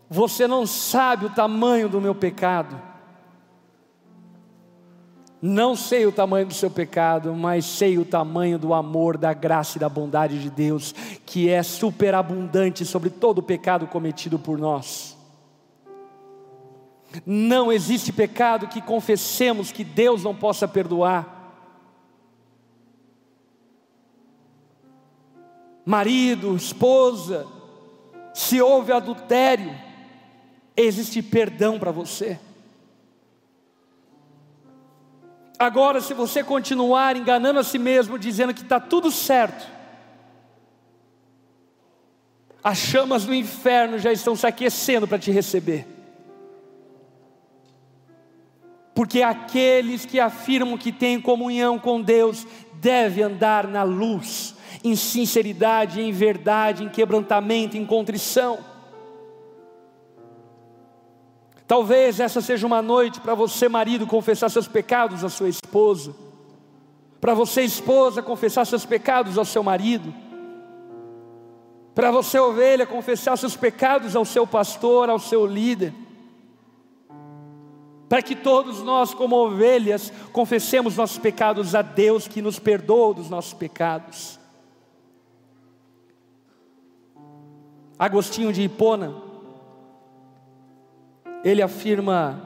[0.09, 2.86] você não sabe o tamanho do meu pecado.
[5.41, 9.77] Não sei o tamanho do seu pecado, mas sei o tamanho do amor, da graça
[9.77, 10.93] e da bondade de Deus,
[11.25, 15.15] que é superabundante sobre todo o pecado cometido por nós.
[17.25, 21.35] Não existe pecado que confessemos que Deus não possa perdoar.
[25.85, 27.47] Marido, esposa,
[28.33, 29.73] se houve adultério,
[30.75, 32.39] existe perdão para você.
[35.59, 39.65] Agora, se você continuar enganando a si mesmo, dizendo que está tudo certo,
[42.63, 45.87] as chamas do inferno já estão se aquecendo para te receber.
[48.93, 56.01] Porque aqueles que afirmam que têm comunhão com Deus devem andar na luz, em sinceridade,
[56.01, 58.76] em verdade, em quebrantamento, em contrição.
[61.67, 66.15] Talvez essa seja uma noite para você, marido, confessar seus pecados à sua esposa,
[67.19, 70.13] para você, esposa, confessar seus pecados ao seu marido,
[71.93, 75.93] para você, ovelha, confessar seus pecados ao seu pastor, ao seu líder,
[78.07, 83.29] para que todos nós, como ovelhas, confessemos nossos pecados a Deus que nos perdoa dos
[83.29, 84.39] nossos pecados.
[87.99, 89.26] Agostinho de Hipona,
[91.47, 92.41] ele afirma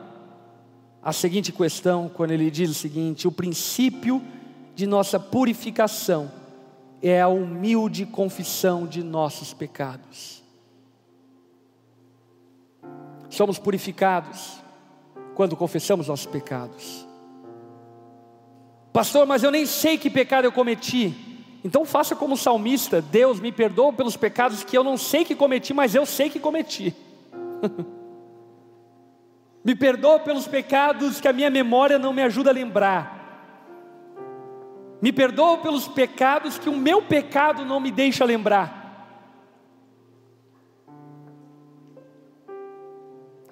[1.01, 4.21] a seguinte questão, quando ele diz o seguinte: o princípio
[4.75, 6.31] de nossa purificação
[7.01, 10.43] é a humilde confissão de nossos pecados.
[13.27, 14.59] Somos purificados
[15.33, 17.07] quando confessamos nossos pecados.
[18.93, 21.15] Pastor, mas eu nem sei que pecado eu cometi.
[21.63, 25.73] Então faça como salmista: Deus me perdoa pelos pecados que eu não sei que cometi,
[25.73, 26.93] mas eu sei que cometi.
[29.63, 33.21] me perdoa pelos pecados que a minha memória não me ajuda a lembrar.
[35.01, 38.81] Me perdoa pelos pecados que o meu pecado não me deixa lembrar.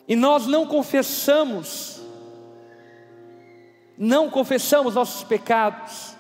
[0.08, 2.04] E nós não confessamos,
[3.96, 6.16] não confessamos nossos pecados,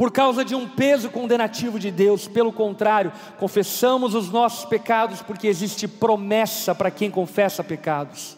[0.00, 5.46] por causa de um peso condenativo de Deus, pelo contrário, confessamos os nossos pecados porque
[5.46, 8.34] existe promessa para quem confessa pecados.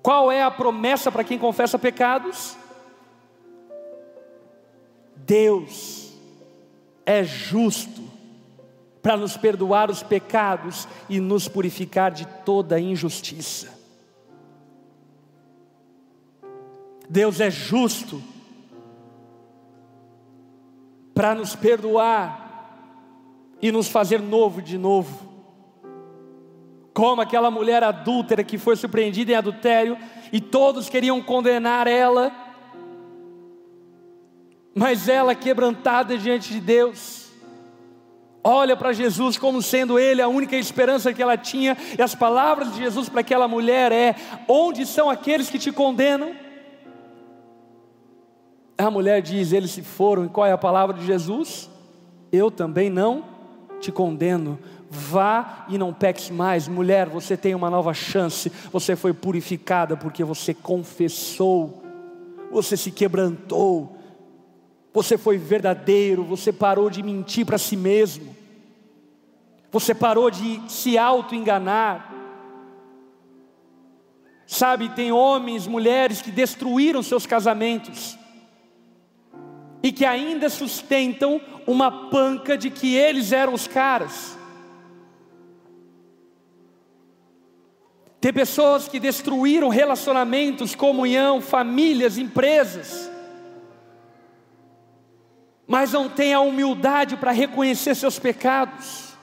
[0.00, 2.56] Qual é a promessa para quem confessa pecados?
[5.16, 6.14] Deus
[7.04, 8.02] é justo
[9.02, 13.68] para nos perdoar os pecados e nos purificar de toda injustiça.
[17.06, 18.39] Deus é justo
[21.20, 22.80] para nos perdoar
[23.60, 25.28] e nos fazer novo de novo.
[26.94, 29.98] Como aquela mulher adúltera que foi surpreendida em adultério
[30.32, 32.32] e todos queriam condenar ela,
[34.74, 37.30] mas ela quebrantada diante de Deus,
[38.42, 42.72] olha para Jesus como sendo Ele a única esperança que ela tinha, e as palavras
[42.72, 44.16] de Jesus para aquela mulher é:
[44.48, 46.34] Onde são aqueles que te condenam?
[48.80, 51.68] A mulher diz: Eles se foram, e qual é a palavra de Jesus?
[52.32, 53.24] Eu também não
[53.80, 54.58] te condeno.
[54.88, 56.66] Vá e não peques mais.
[56.66, 58.50] Mulher, você tem uma nova chance.
[58.72, 61.82] Você foi purificada porque você confessou,
[62.50, 63.96] você se quebrantou,
[64.92, 68.34] você foi verdadeiro, você parou de mentir para si mesmo,
[69.70, 72.12] você parou de se auto-enganar.
[74.46, 78.18] Sabe, tem homens, mulheres que destruíram seus casamentos
[79.82, 84.36] e que ainda sustentam uma panca de que eles eram os caras.
[88.20, 93.10] Tem pessoas que destruíram relacionamentos, comunhão, famílias, empresas,
[95.66, 99.14] mas não têm a humildade para reconhecer seus pecados.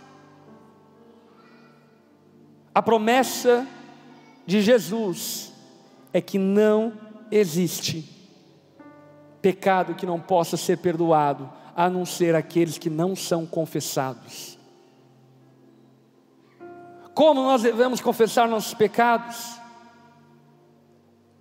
[2.74, 3.68] A promessa
[4.48, 5.54] de Jesus
[6.12, 6.94] é que não
[7.30, 8.17] existe
[9.48, 14.60] pecado que não possa ser perdoado, a não ser aqueles que não são confessados.
[17.14, 19.58] Como nós devemos confessar nossos pecados?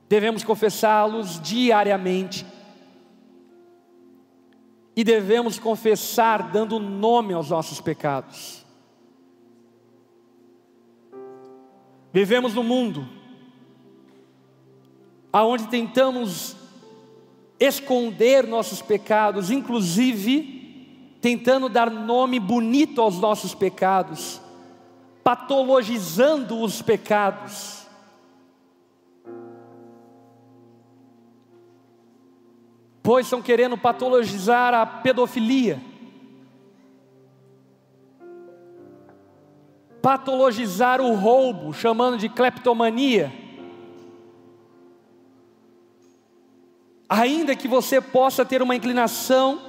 [0.08, 2.46] Devemos confessá-los diariamente.
[4.94, 8.64] E devemos confessar dando nome aos nossos pecados.
[12.12, 13.04] Vivemos no mundo
[15.32, 16.56] aonde tentamos
[17.58, 24.40] esconder nossos pecados, inclusive tentando dar nome bonito aos nossos pecados,
[25.24, 27.86] patologizando os pecados.
[33.02, 35.80] Pois estão querendo patologizar a pedofilia,
[40.02, 43.45] patologizar o roubo, chamando de cleptomania
[47.08, 49.60] ainda que você possa ter uma inclinação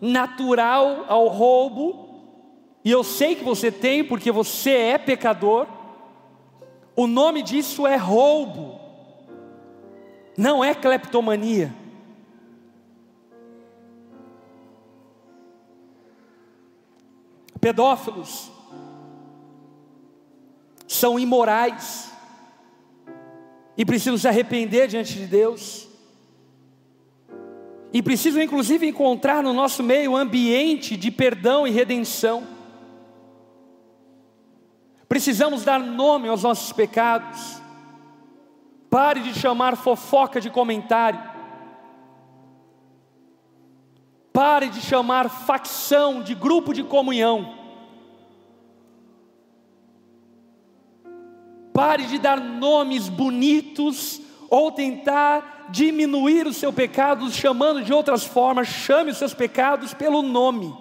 [0.00, 2.08] natural ao roubo,
[2.84, 5.66] e eu sei que você tem porque você é pecador,
[6.96, 8.80] o nome disso é roubo,
[10.36, 11.74] não é cleptomania.
[17.60, 18.50] Pedófilos
[20.88, 22.10] são imorais
[23.76, 25.89] e precisam se arrepender diante de Deus.
[27.92, 32.46] E precisam, inclusive, encontrar no nosso meio ambiente de perdão e redenção.
[35.08, 37.60] Precisamos dar nome aos nossos pecados.
[38.88, 41.20] Pare de chamar fofoca de comentário.
[44.32, 47.58] Pare de chamar facção de grupo de comunhão.
[51.72, 58.68] Pare de dar nomes bonitos ou tentar diminuir o seu pecado, chamando de outras formas,
[58.68, 60.74] chame os seus pecados pelo nome,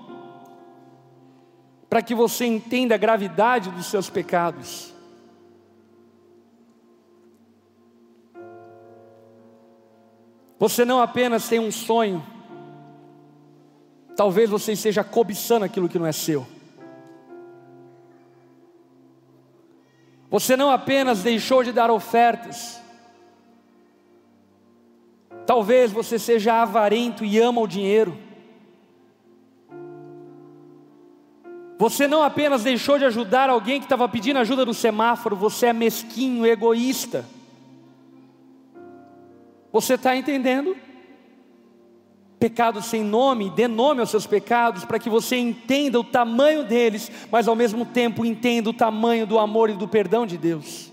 [1.90, 4.94] para que você entenda a gravidade dos seus pecados.
[10.58, 12.22] Você não apenas tem um sonho,
[14.16, 16.46] talvez você esteja cobiçando aquilo que não é seu.
[20.30, 22.80] Você não apenas deixou de dar ofertas,
[25.50, 28.16] talvez você seja avarento e ama o dinheiro.
[31.80, 35.74] Você não apenas deixou de ajudar alguém que estava pedindo ajuda no semáforo, você é
[35.74, 37.26] mesquinho, egoísta.
[39.72, 40.78] Você está entendendo?
[42.38, 47.12] Pecados sem nome, dê nome aos seus pecados, para que você entenda o tamanho deles,
[47.32, 50.89] mas ao mesmo tempo entenda o tamanho do amor e do perdão de Deus.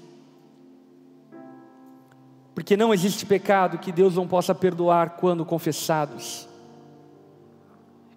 [2.57, 6.49] Porque não existe pecado que Deus não possa perdoar quando confessados.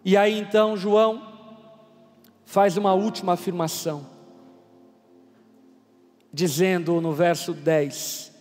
[0.03, 1.21] E aí então João
[2.45, 4.07] faz uma última afirmação,
[6.31, 8.31] dizendo no verso 10: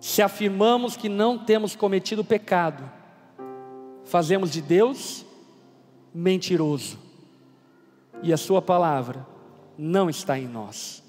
[0.00, 2.90] se afirmamos que não temos cometido pecado,
[4.06, 5.22] fazemos de Deus
[6.14, 6.98] mentiroso,
[8.22, 9.26] e a Sua palavra
[9.76, 11.02] não está em nós.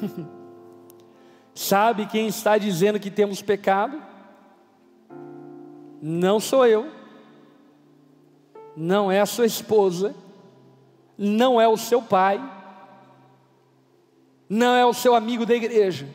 [1.54, 4.02] Sabe quem está dizendo que temos pecado?
[6.02, 6.90] Não sou eu,
[8.76, 10.14] não é a sua esposa,
[11.16, 12.42] não é o seu pai,
[14.48, 16.06] não é o seu amigo da igreja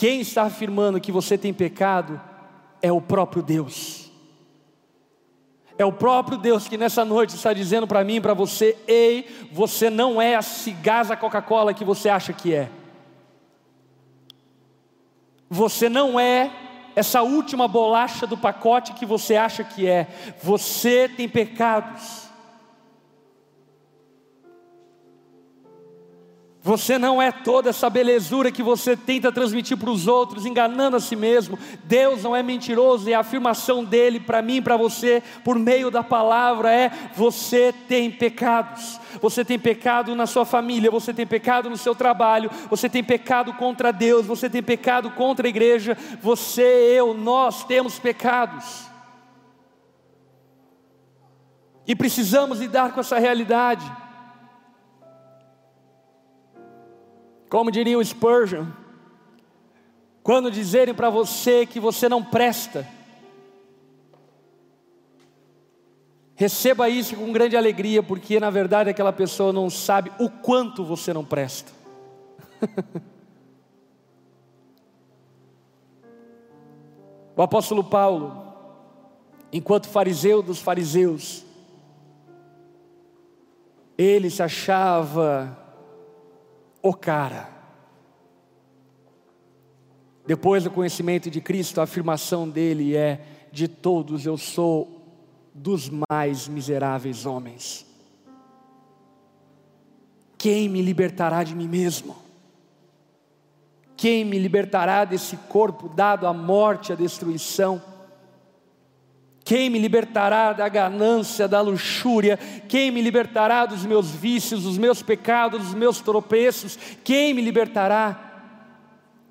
[0.00, 2.18] quem está afirmando que você tem pecado
[2.80, 4.10] é o próprio Deus.
[5.76, 9.90] É o próprio Deus que nessa noite está dizendo para mim para você: ei, você
[9.90, 12.70] não é a cigasa Coca-Cola que você acha que é.
[15.50, 16.48] Você não é
[16.94, 20.06] essa última bolacha do pacote que você acha que é.
[20.40, 22.29] Você tem pecados.
[26.62, 31.00] Você não é toda essa belezura que você tenta transmitir para os outros, enganando a
[31.00, 31.58] si mesmo.
[31.84, 36.02] Deus não é mentiroso e a afirmação dele para mim para você, por meio da
[36.02, 39.00] palavra, é: você tem pecados.
[39.22, 43.54] Você tem pecado na sua família, você tem pecado no seu trabalho, você tem pecado
[43.54, 45.96] contra Deus, você tem pecado contra a igreja.
[46.20, 48.84] Você, eu, nós temos pecados.
[51.86, 53.90] E precisamos lidar com essa realidade.
[57.50, 58.64] Como diria o Spurgeon,
[60.22, 62.86] quando dizerem para você que você não presta,
[66.36, 71.12] receba isso com grande alegria, porque na verdade aquela pessoa não sabe o quanto você
[71.12, 71.72] não presta.
[77.36, 78.54] o apóstolo Paulo,
[79.52, 81.44] enquanto fariseu dos fariseus,
[83.98, 85.58] ele se achava
[86.82, 87.48] o cara.
[90.26, 93.20] Depois do conhecimento de Cristo, a afirmação dele é:
[93.52, 95.00] de todos eu sou
[95.52, 97.86] dos mais miseráveis homens.
[100.38, 102.16] Quem me libertará de mim mesmo?
[103.96, 107.89] Quem me libertará desse corpo dado à morte, à destruição?
[109.50, 112.38] Quem me libertará da ganância, da luxúria?
[112.68, 116.78] Quem me libertará dos meus vícios, dos meus pecados, dos meus tropeços?
[117.02, 118.46] Quem me libertará?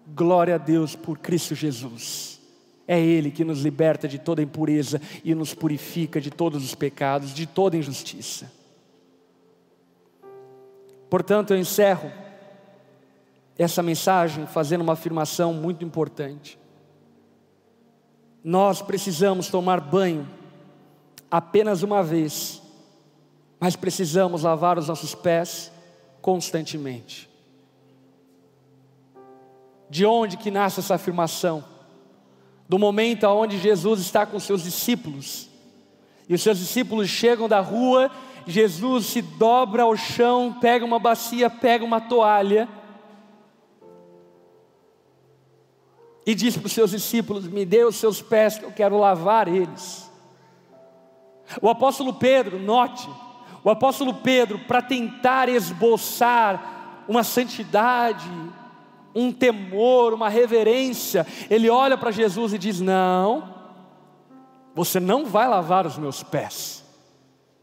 [0.06, 2.38] Glória a Deus por Cristo Jesus.
[2.86, 7.34] É Ele que nos liberta de toda impureza e nos purifica de todos os pecados,
[7.34, 8.52] de toda injustiça.
[11.10, 12.12] Portanto, eu encerro
[13.58, 16.60] essa mensagem fazendo uma afirmação muito importante.
[18.44, 20.28] Nós precisamos tomar banho
[21.30, 22.62] apenas uma vez,
[23.60, 25.72] mas precisamos lavar os nossos pés
[26.22, 27.30] constantemente.
[29.90, 31.64] De onde que nasce essa afirmação?
[32.68, 35.50] Do momento onde Jesus está com seus discípulos,
[36.28, 38.12] e os seus discípulos chegam da rua,
[38.46, 42.70] Jesus se dobra ao chão, pega uma bacia, pega uma toalha,
[46.30, 49.48] e diz para os seus discípulos: Me dê os seus pés, que eu quero lavar
[49.48, 50.08] eles.
[51.60, 53.10] O apóstolo Pedro, note,
[53.64, 58.30] o apóstolo Pedro, para tentar esboçar uma santidade,
[59.16, 63.52] um temor, uma reverência, ele olha para Jesus e diz: Não,
[64.76, 66.86] você não vai lavar os meus pés,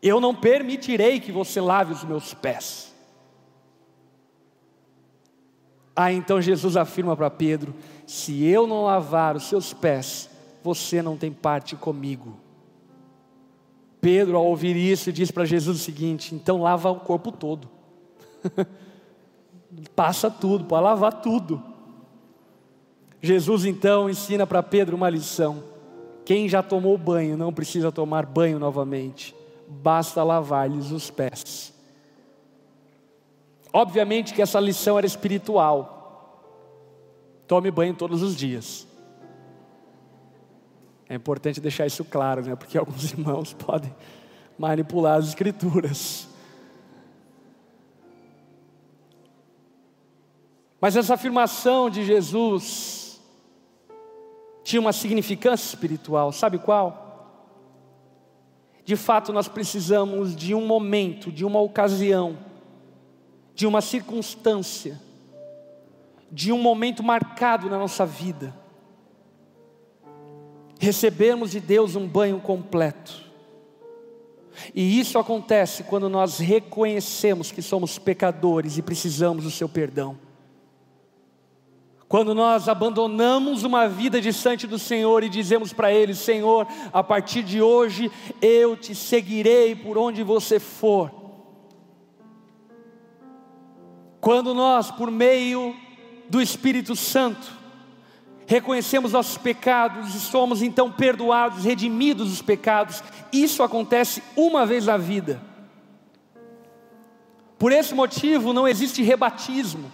[0.02, 2.85] eu não permitirei que você lave os meus pés.
[5.96, 7.74] Aí então Jesus afirma para Pedro:
[8.06, 10.28] se eu não lavar os seus pés,
[10.62, 12.36] você não tem parte comigo.
[13.98, 17.66] Pedro, ao ouvir isso, diz para Jesus o seguinte: então lava o corpo todo,
[19.96, 21.62] passa tudo, pode lavar tudo.
[23.22, 25.64] Jesus então ensina para Pedro uma lição:
[26.26, 29.34] quem já tomou banho não precisa tomar banho novamente,
[29.66, 31.75] basta lavar-lhes os pés.
[33.76, 36.64] Obviamente que essa lição era espiritual.
[37.46, 38.88] Tome banho todos os dias.
[41.06, 42.56] É importante deixar isso claro, né?
[42.56, 43.94] Porque alguns irmãos podem
[44.58, 46.26] manipular as escrituras.
[50.80, 53.20] Mas essa afirmação de Jesus
[54.64, 57.44] tinha uma significância espiritual, sabe qual?
[58.86, 62.38] De fato, nós precisamos de um momento, de uma ocasião,
[63.56, 65.00] de uma circunstância,
[66.30, 68.54] de um momento marcado na nossa vida,
[70.78, 73.24] recebermos de Deus um banho completo.
[74.74, 80.18] E isso acontece quando nós reconhecemos que somos pecadores e precisamos do seu perdão.
[82.06, 87.42] Quando nós abandonamos uma vida distante do Senhor e dizemos para Ele: Senhor, a partir
[87.42, 91.25] de hoje eu te seguirei por onde você for.
[94.26, 95.72] Quando nós, por meio
[96.28, 97.48] do Espírito Santo,
[98.44, 104.96] reconhecemos nossos pecados e somos então perdoados, redimidos dos pecados, isso acontece uma vez na
[104.96, 105.40] vida.
[107.56, 109.92] Por esse motivo não existe rebatismo.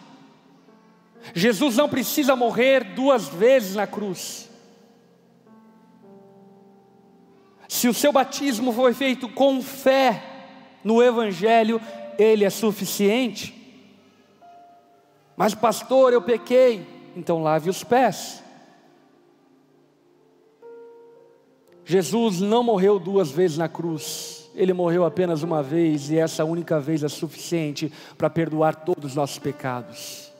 [1.34, 4.48] Jesus não precisa morrer duas vezes na cruz.
[7.68, 10.24] Se o seu batismo foi feito com fé
[10.82, 11.78] no Evangelho,
[12.18, 13.60] ele é suficiente.
[15.36, 18.42] Mas, pastor, eu pequei, então lave os pés.
[21.84, 26.78] Jesus não morreu duas vezes na cruz, ele morreu apenas uma vez, e essa única
[26.78, 30.32] vez é suficiente para perdoar todos os nossos pecados.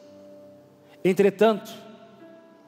[1.05, 1.73] Entretanto,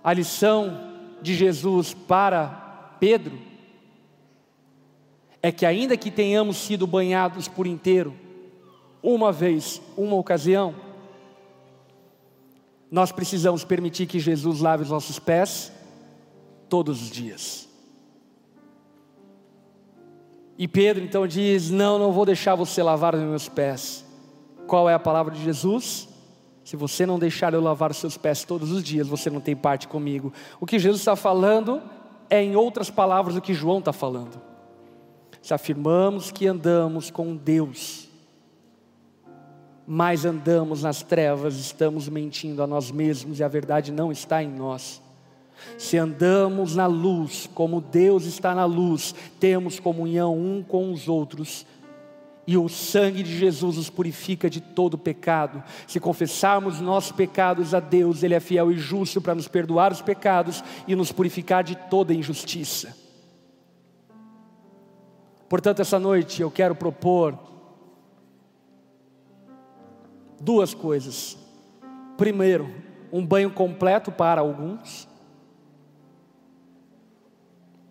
[0.03, 3.39] a lição de Jesus para Pedro
[5.41, 8.15] é que, ainda que tenhamos sido banhados por inteiro,
[9.03, 10.75] uma vez, uma ocasião,
[12.95, 15.73] nós precisamos permitir que Jesus lave os nossos pés
[16.69, 17.69] todos os dias.
[20.57, 24.05] E Pedro então diz: Não, não vou deixar você lavar os meus pés.
[24.69, 26.09] Qual é a palavra de Jesus?
[26.63, 29.57] Se você não deixar eu lavar os seus pés todos os dias, você não tem
[29.57, 30.33] parte comigo.
[30.61, 31.83] O que Jesus está falando
[32.31, 34.41] é, em outras palavras, o que João está falando.
[35.43, 38.09] Se afirmamos que andamos com Deus,
[39.87, 44.49] mas andamos nas trevas, estamos mentindo a nós mesmos e a verdade não está em
[44.49, 45.03] nós.
[45.79, 51.67] Se andamos na luz, como Deus está na luz, temos comunhão um com os outros
[52.47, 55.63] e o sangue de Jesus nos purifica de todo pecado.
[55.87, 60.03] Se confessarmos nossos pecados a Deus, Ele é fiel e justo para nos perdoar os
[60.03, 62.95] pecados e nos purificar de toda injustiça.
[65.49, 67.39] Portanto, essa noite eu quero propor
[70.45, 71.37] duas coisas.
[72.17, 72.73] Primeiro,
[73.13, 75.09] um banho completo para alguns,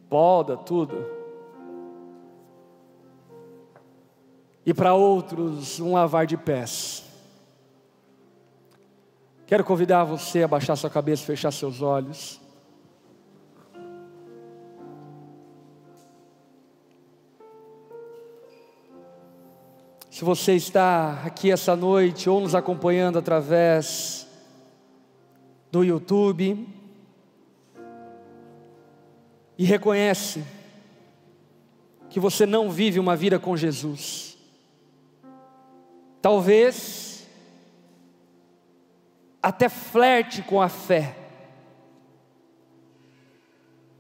[0.09, 1.23] poda, tudo
[4.65, 7.03] e para outros um lavar de pés.
[9.45, 12.39] Quero convidar você a baixar sua cabeça, fechar seus olhos.
[20.13, 24.27] Se você está aqui essa noite ou nos acompanhando através
[25.71, 26.67] do YouTube
[29.57, 30.43] e reconhece
[32.11, 34.33] que você não vive uma vida com Jesus,
[36.23, 37.27] Talvez
[39.41, 41.17] até flerte com a fé,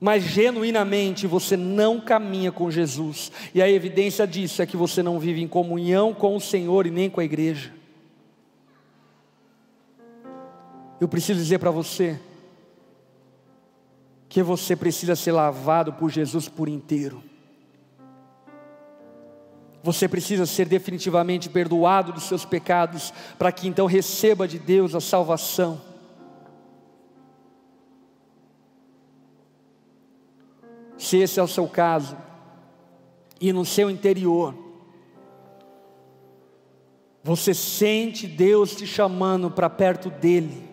[0.03, 5.17] mas genuinamente você não caminha com Jesus, e a evidência disso é que você não
[5.17, 7.73] vive em comunhão com o Senhor e nem com a igreja.
[10.99, 12.19] Eu preciso dizer para você
[14.27, 17.23] que você precisa ser lavado por Jesus por inteiro.
[19.81, 24.99] Você precisa ser definitivamente perdoado dos seus pecados, para que então receba de Deus a
[24.99, 25.92] salvação.
[31.03, 32.15] Se esse é o seu caso,
[33.41, 34.55] e no seu interior,
[37.21, 40.63] você sente Deus te chamando para perto dEle,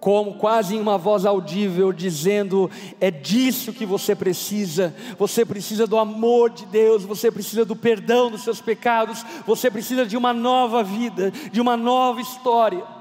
[0.00, 2.68] como quase em uma voz audível, dizendo:
[3.00, 4.92] é disso que você precisa.
[5.16, 10.04] Você precisa do amor de Deus, você precisa do perdão dos seus pecados, você precisa
[10.04, 12.99] de uma nova vida, de uma nova história.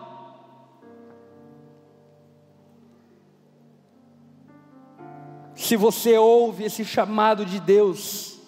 [5.59, 8.39] Se você ouve esse chamado de Deus,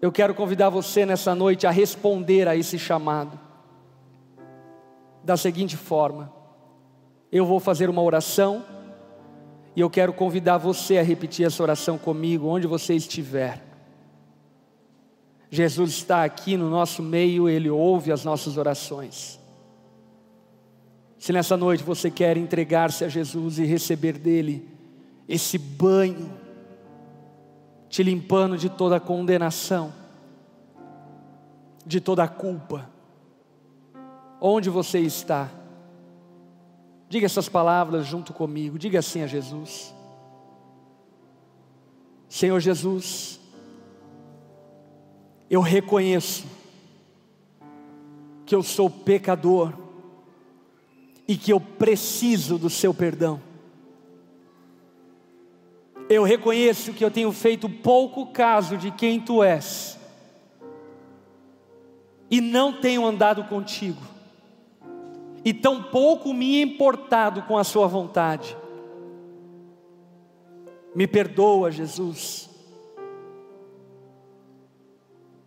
[0.00, 3.38] eu quero convidar você nessa noite a responder a esse chamado,
[5.22, 6.32] da seguinte forma:
[7.30, 8.64] eu vou fazer uma oração,
[9.76, 13.62] e eu quero convidar você a repetir essa oração comigo, onde você estiver.
[15.50, 19.38] Jesus está aqui no nosso meio, Ele ouve as nossas orações.
[21.18, 24.75] Se nessa noite você quer entregar-se a Jesus e receber dele
[25.28, 26.32] esse banho,
[27.88, 29.92] te limpando de toda condenação,
[31.84, 32.88] de toda culpa,
[34.40, 35.50] onde você está?
[37.08, 39.94] Diga essas palavras junto comigo, diga assim a Jesus:
[42.28, 43.40] Senhor Jesus,
[45.48, 46.46] eu reconheço
[48.44, 49.72] que eu sou pecador
[51.26, 53.40] e que eu preciso do seu perdão.
[56.08, 59.98] Eu reconheço que eu tenho feito pouco caso de quem tu és
[62.30, 64.02] e não tenho andado contigo,
[65.44, 68.56] e tão pouco me importado com a Sua vontade.
[70.94, 72.50] Me perdoa, Jesus.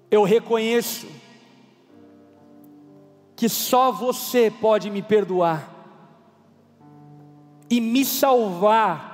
[0.09, 1.07] Eu reconheço
[3.35, 5.75] que só você pode me perdoar
[7.69, 9.08] e me salvar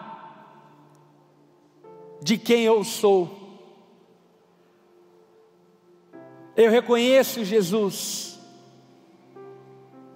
[2.26, 3.30] de quem eu sou.
[6.56, 8.40] Eu reconheço, Jesus,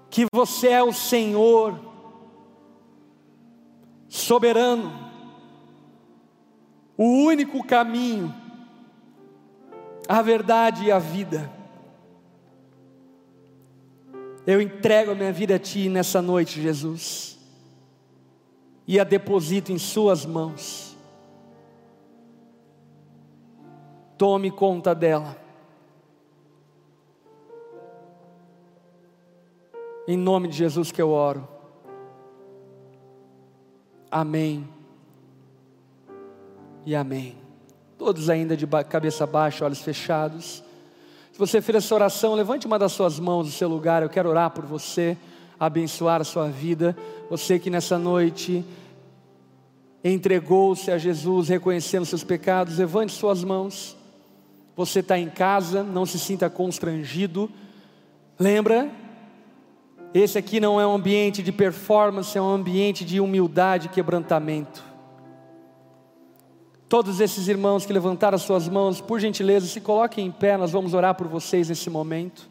[0.10, 1.80] que você é o Senhor,
[4.07, 4.91] soberano,
[6.97, 8.34] o único caminho,
[10.07, 11.47] a verdade e a vida.
[14.47, 17.38] Eu entrego a minha vida a Ti nessa noite, Jesus,
[18.88, 20.89] e a deposito em Suas mãos.
[24.20, 25.38] Tome conta dela.
[30.05, 31.47] Em nome de Jesus que eu oro.
[34.11, 34.67] Amém.
[36.86, 37.38] E amém.
[37.97, 40.61] Todos ainda de cabeça baixa, olhos fechados.
[41.32, 44.03] Se você fez essa oração, levante uma das suas mãos do seu lugar.
[44.03, 45.17] Eu quero orar por você,
[45.57, 46.93] abençoar a sua vida.
[47.30, 48.65] Você que nessa noite
[50.03, 53.97] entregou-se a Jesus, reconhecendo seus pecados, levante suas mãos.
[54.80, 57.51] Você está em casa, não se sinta constrangido.
[58.39, 58.89] Lembra?
[60.13, 64.82] Esse aqui não é um ambiente de performance, é um ambiente de humildade e quebrantamento.
[66.88, 70.71] Todos esses irmãos que levantaram as suas mãos, por gentileza, se coloquem em pé, nós
[70.71, 72.49] vamos orar por vocês nesse momento.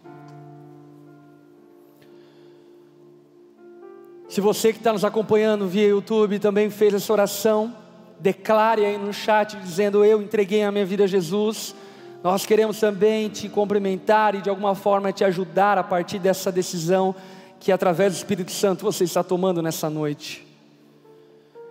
[4.29, 7.75] Se você que está nos acompanhando via YouTube também fez essa oração,
[8.21, 11.75] declare aí no chat dizendo: Eu entreguei a minha vida a Jesus.
[12.23, 17.15] Nós queremos também te cumprimentar e de alguma forma te ajudar a partir dessa decisão
[17.61, 20.47] que através do Espírito Santo você está tomando nessa noite.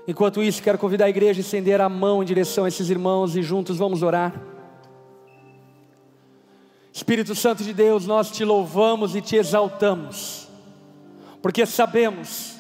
[0.07, 3.35] Enquanto isso, quero convidar a igreja a estender a mão em direção a esses irmãos
[3.35, 4.33] e juntos vamos orar.
[6.93, 10.47] Espírito Santo de Deus, nós te louvamos e te exaltamos,
[11.41, 12.55] porque sabemos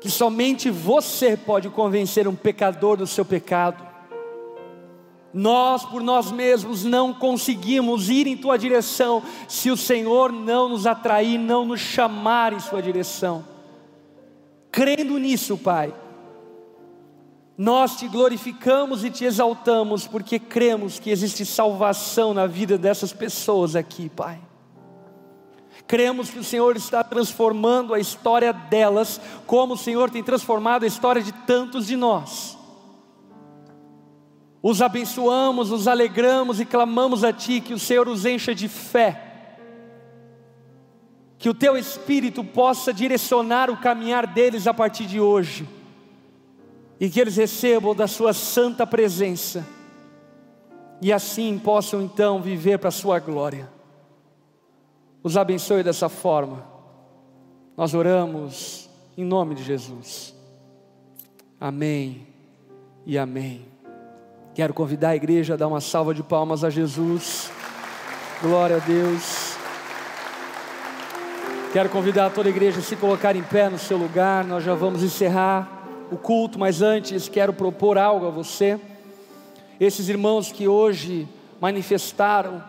[0.00, 3.87] que somente você pode convencer um pecador do seu pecado.
[5.32, 10.86] Nós, por nós mesmos, não conseguimos ir em tua direção se o Senhor não nos
[10.86, 13.44] atrair, não nos chamar em sua direção.
[14.70, 15.92] Crendo nisso, Pai
[17.58, 23.74] nós te glorificamos e te exaltamos porque cremos que existe salvação na vida dessas pessoas
[23.74, 24.38] aqui, Pai.
[25.84, 30.86] Cremos que o Senhor está transformando a história delas, como o Senhor tem transformado a
[30.86, 32.57] história de tantos de nós.
[34.68, 39.56] Os abençoamos, os alegramos e clamamos a Ti que o Senhor os encha de fé,
[41.38, 45.66] que o Teu Espírito possa direcionar o caminhar deles a partir de hoje
[47.00, 49.66] e que eles recebam da Sua santa presença,
[51.00, 53.70] e assim possam então viver para a Sua glória.
[55.22, 56.62] Os abençoe dessa forma,
[57.74, 60.34] nós oramos em nome de Jesus.
[61.58, 62.26] Amém
[63.06, 63.67] e amém.
[64.58, 67.48] Quero convidar a igreja a dar uma salva de palmas a Jesus.
[68.42, 69.56] Glória a Deus.
[71.72, 74.44] Quero convidar toda a igreja a se colocar em pé no seu lugar.
[74.44, 78.80] Nós já vamos encerrar o culto, mas antes quero propor algo a você.
[79.78, 81.28] Esses irmãos que hoje
[81.60, 82.60] manifestaram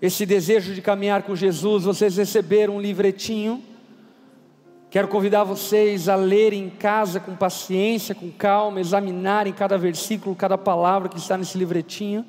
[0.00, 3.62] esse desejo de caminhar com Jesus, vocês receberam um livretinho
[4.92, 10.58] Quero convidar vocês a lerem em casa com paciência, com calma, examinarem cada versículo, cada
[10.58, 12.26] palavra que está nesse livretinho,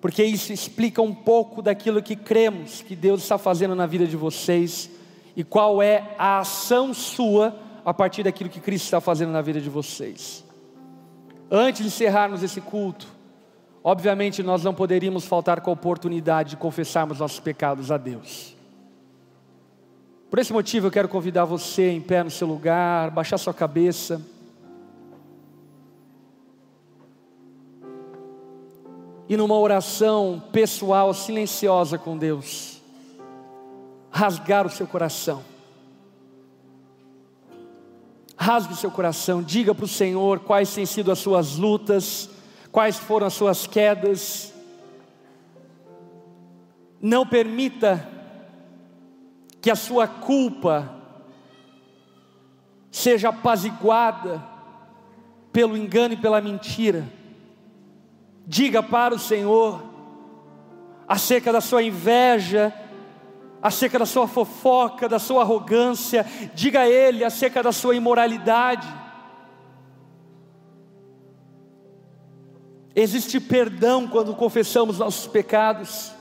[0.00, 4.16] porque isso explica um pouco daquilo que cremos que Deus está fazendo na vida de
[4.16, 4.90] vocês
[5.36, 9.60] e qual é a ação sua a partir daquilo que Cristo está fazendo na vida
[9.60, 10.44] de vocês.
[11.48, 13.06] Antes de encerrarmos esse culto,
[13.84, 18.55] obviamente nós não poderíamos faltar com a oportunidade de confessarmos nossos pecados a Deus.
[20.36, 24.20] Por esse motivo eu quero convidar você em pé no seu lugar, baixar sua cabeça.
[29.26, 32.82] E numa oração pessoal, silenciosa com Deus,
[34.10, 35.42] rasgar o seu coração.
[38.36, 42.28] Rasgue o seu coração, diga para o Senhor quais têm sido as suas lutas,
[42.70, 44.52] quais foram as suas quedas.
[47.00, 48.15] Não permita
[49.66, 50.94] que a sua culpa
[52.88, 54.40] seja apaziguada
[55.52, 57.04] pelo engano e pela mentira.
[58.46, 59.82] Diga para o Senhor
[61.08, 62.72] acerca da sua inveja,
[63.60, 68.86] acerca da sua fofoca, da sua arrogância, diga a Ele acerca da sua imoralidade.
[72.94, 76.15] Existe perdão quando confessamos nossos pecados.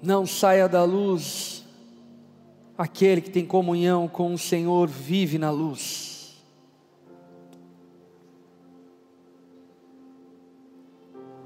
[0.00, 1.64] Não saia da luz,
[2.76, 6.08] aquele que tem comunhão com o Senhor vive na luz.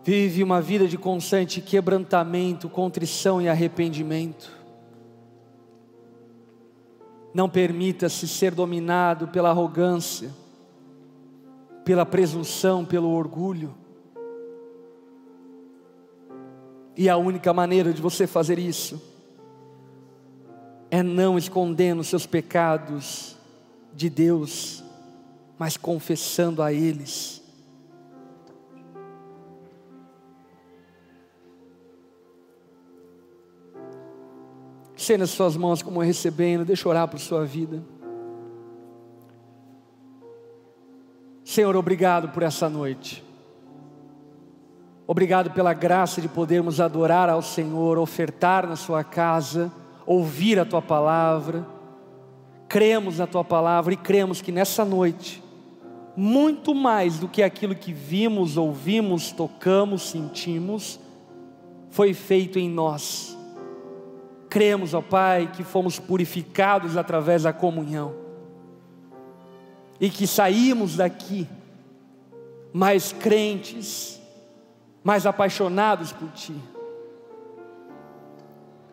[0.05, 4.51] Vive uma vida de constante quebrantamento, contrição e arrependimento.
[7.33, 10.31] Não permita-se ser dominado pela arrogância,
[11.85, 13.82] pela presunção, pelo orgulho.
[16.97, 19.01] E a única maneira de você fazer isso
[20.91, 23.37] é não escondendo seus pecados
[23.95, 24.85] de Deus,
[25.59, 27.43] mas confessando a eles.
[34.95, 37.83] Estenda suas mãos como recebendo, deixa eu orar por sua vida.
[41.43, 43.25] Senhor, obrigado por essa noite.
[45.13, 49.71] Obrigado pela graça de podermos adorar ao Senhor, ofertar na Sua casa,
[50.07, 51.67] ouvir a Tua palavra.
[52.67, 55.45] Cremos na Tua palavra e cremos que nessa noite,
[56.17, 60.99] muito mais do que aquilo que vimos, ouvimos, tocamos, sentimos,
[61.91, 63.37] foi feito em nós.
[64.49, 68.15] Cremos, ó Pai, que fomos purificados através da comunhão
[70.01, 71.47] e que saímos daqui
[72.73, 74.22] mais crentes,
[75.03, 76.55] mais apaixonados por Ti.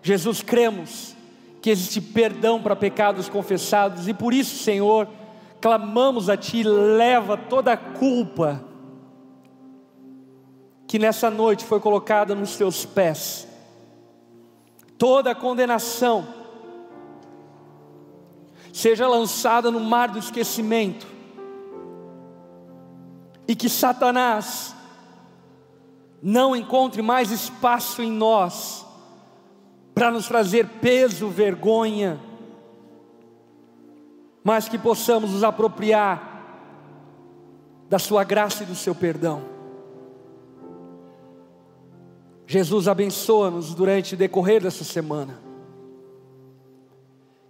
[0.02, 1.16] Jesus, cremos
[1.62, 5.08] que existe perdão para pecados confessados e por isso, Senhor,
[5.60, 8.64] clamamos a Ti, leva toda a culpa
[10.88, 13.48] que nessa noite foi colocada nos Teus pés,
[14.98, 16.28] toda a condenação,
[18.74, 21.06] seja lançada no mar do esquecimento,
[23.48, 24.76] e que Satanás
[26.22, 28.86] não encontre mais espaço em nós
[29.94, 32.20] para nos trazer peso, vergonha,
[34.44, 36.28] mas que possamos nos apropriar
[37.90, 39.44] da Sua graça e do Seu perdão.
[42.48, 45.40] Jesus abençoa-nos durante o decorrer dessa semana.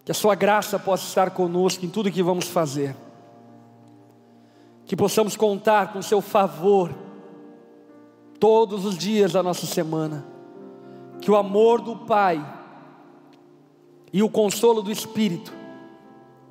[0.03, 2.95] Que a Sua graça possa estar conosco em tudo que vamos fazer.
[4.85, 7.08] Que possamos contar com o Seu favor
[8.39, 10.25] todos os dias da nossa semana.
[11.21, 12.43] Que o amor do Pai
[14.11, 15.53] e o consolo do Espírito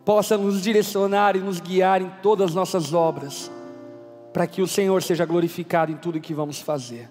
[0.04, 3.50] possa nos direcionar e nos guiar em todas as nossas obras,
[4.32, 7.10] para que o Senhor seja glorificado em tudo que vamos fazer.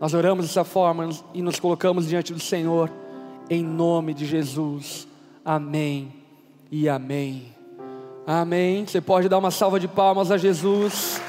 [0.00, 2.90] Nós oramos dessa forma e nos colocamos diante do Senhor,
[3.48, 5.08] em nome de Jesus.
[5.44, 6.12] Amém
[6.70, 7.54] e amém.
[8.26, 8.84] Amém.
[8.86, 11.20] Você pode dar uma salva de palmas a Jesus.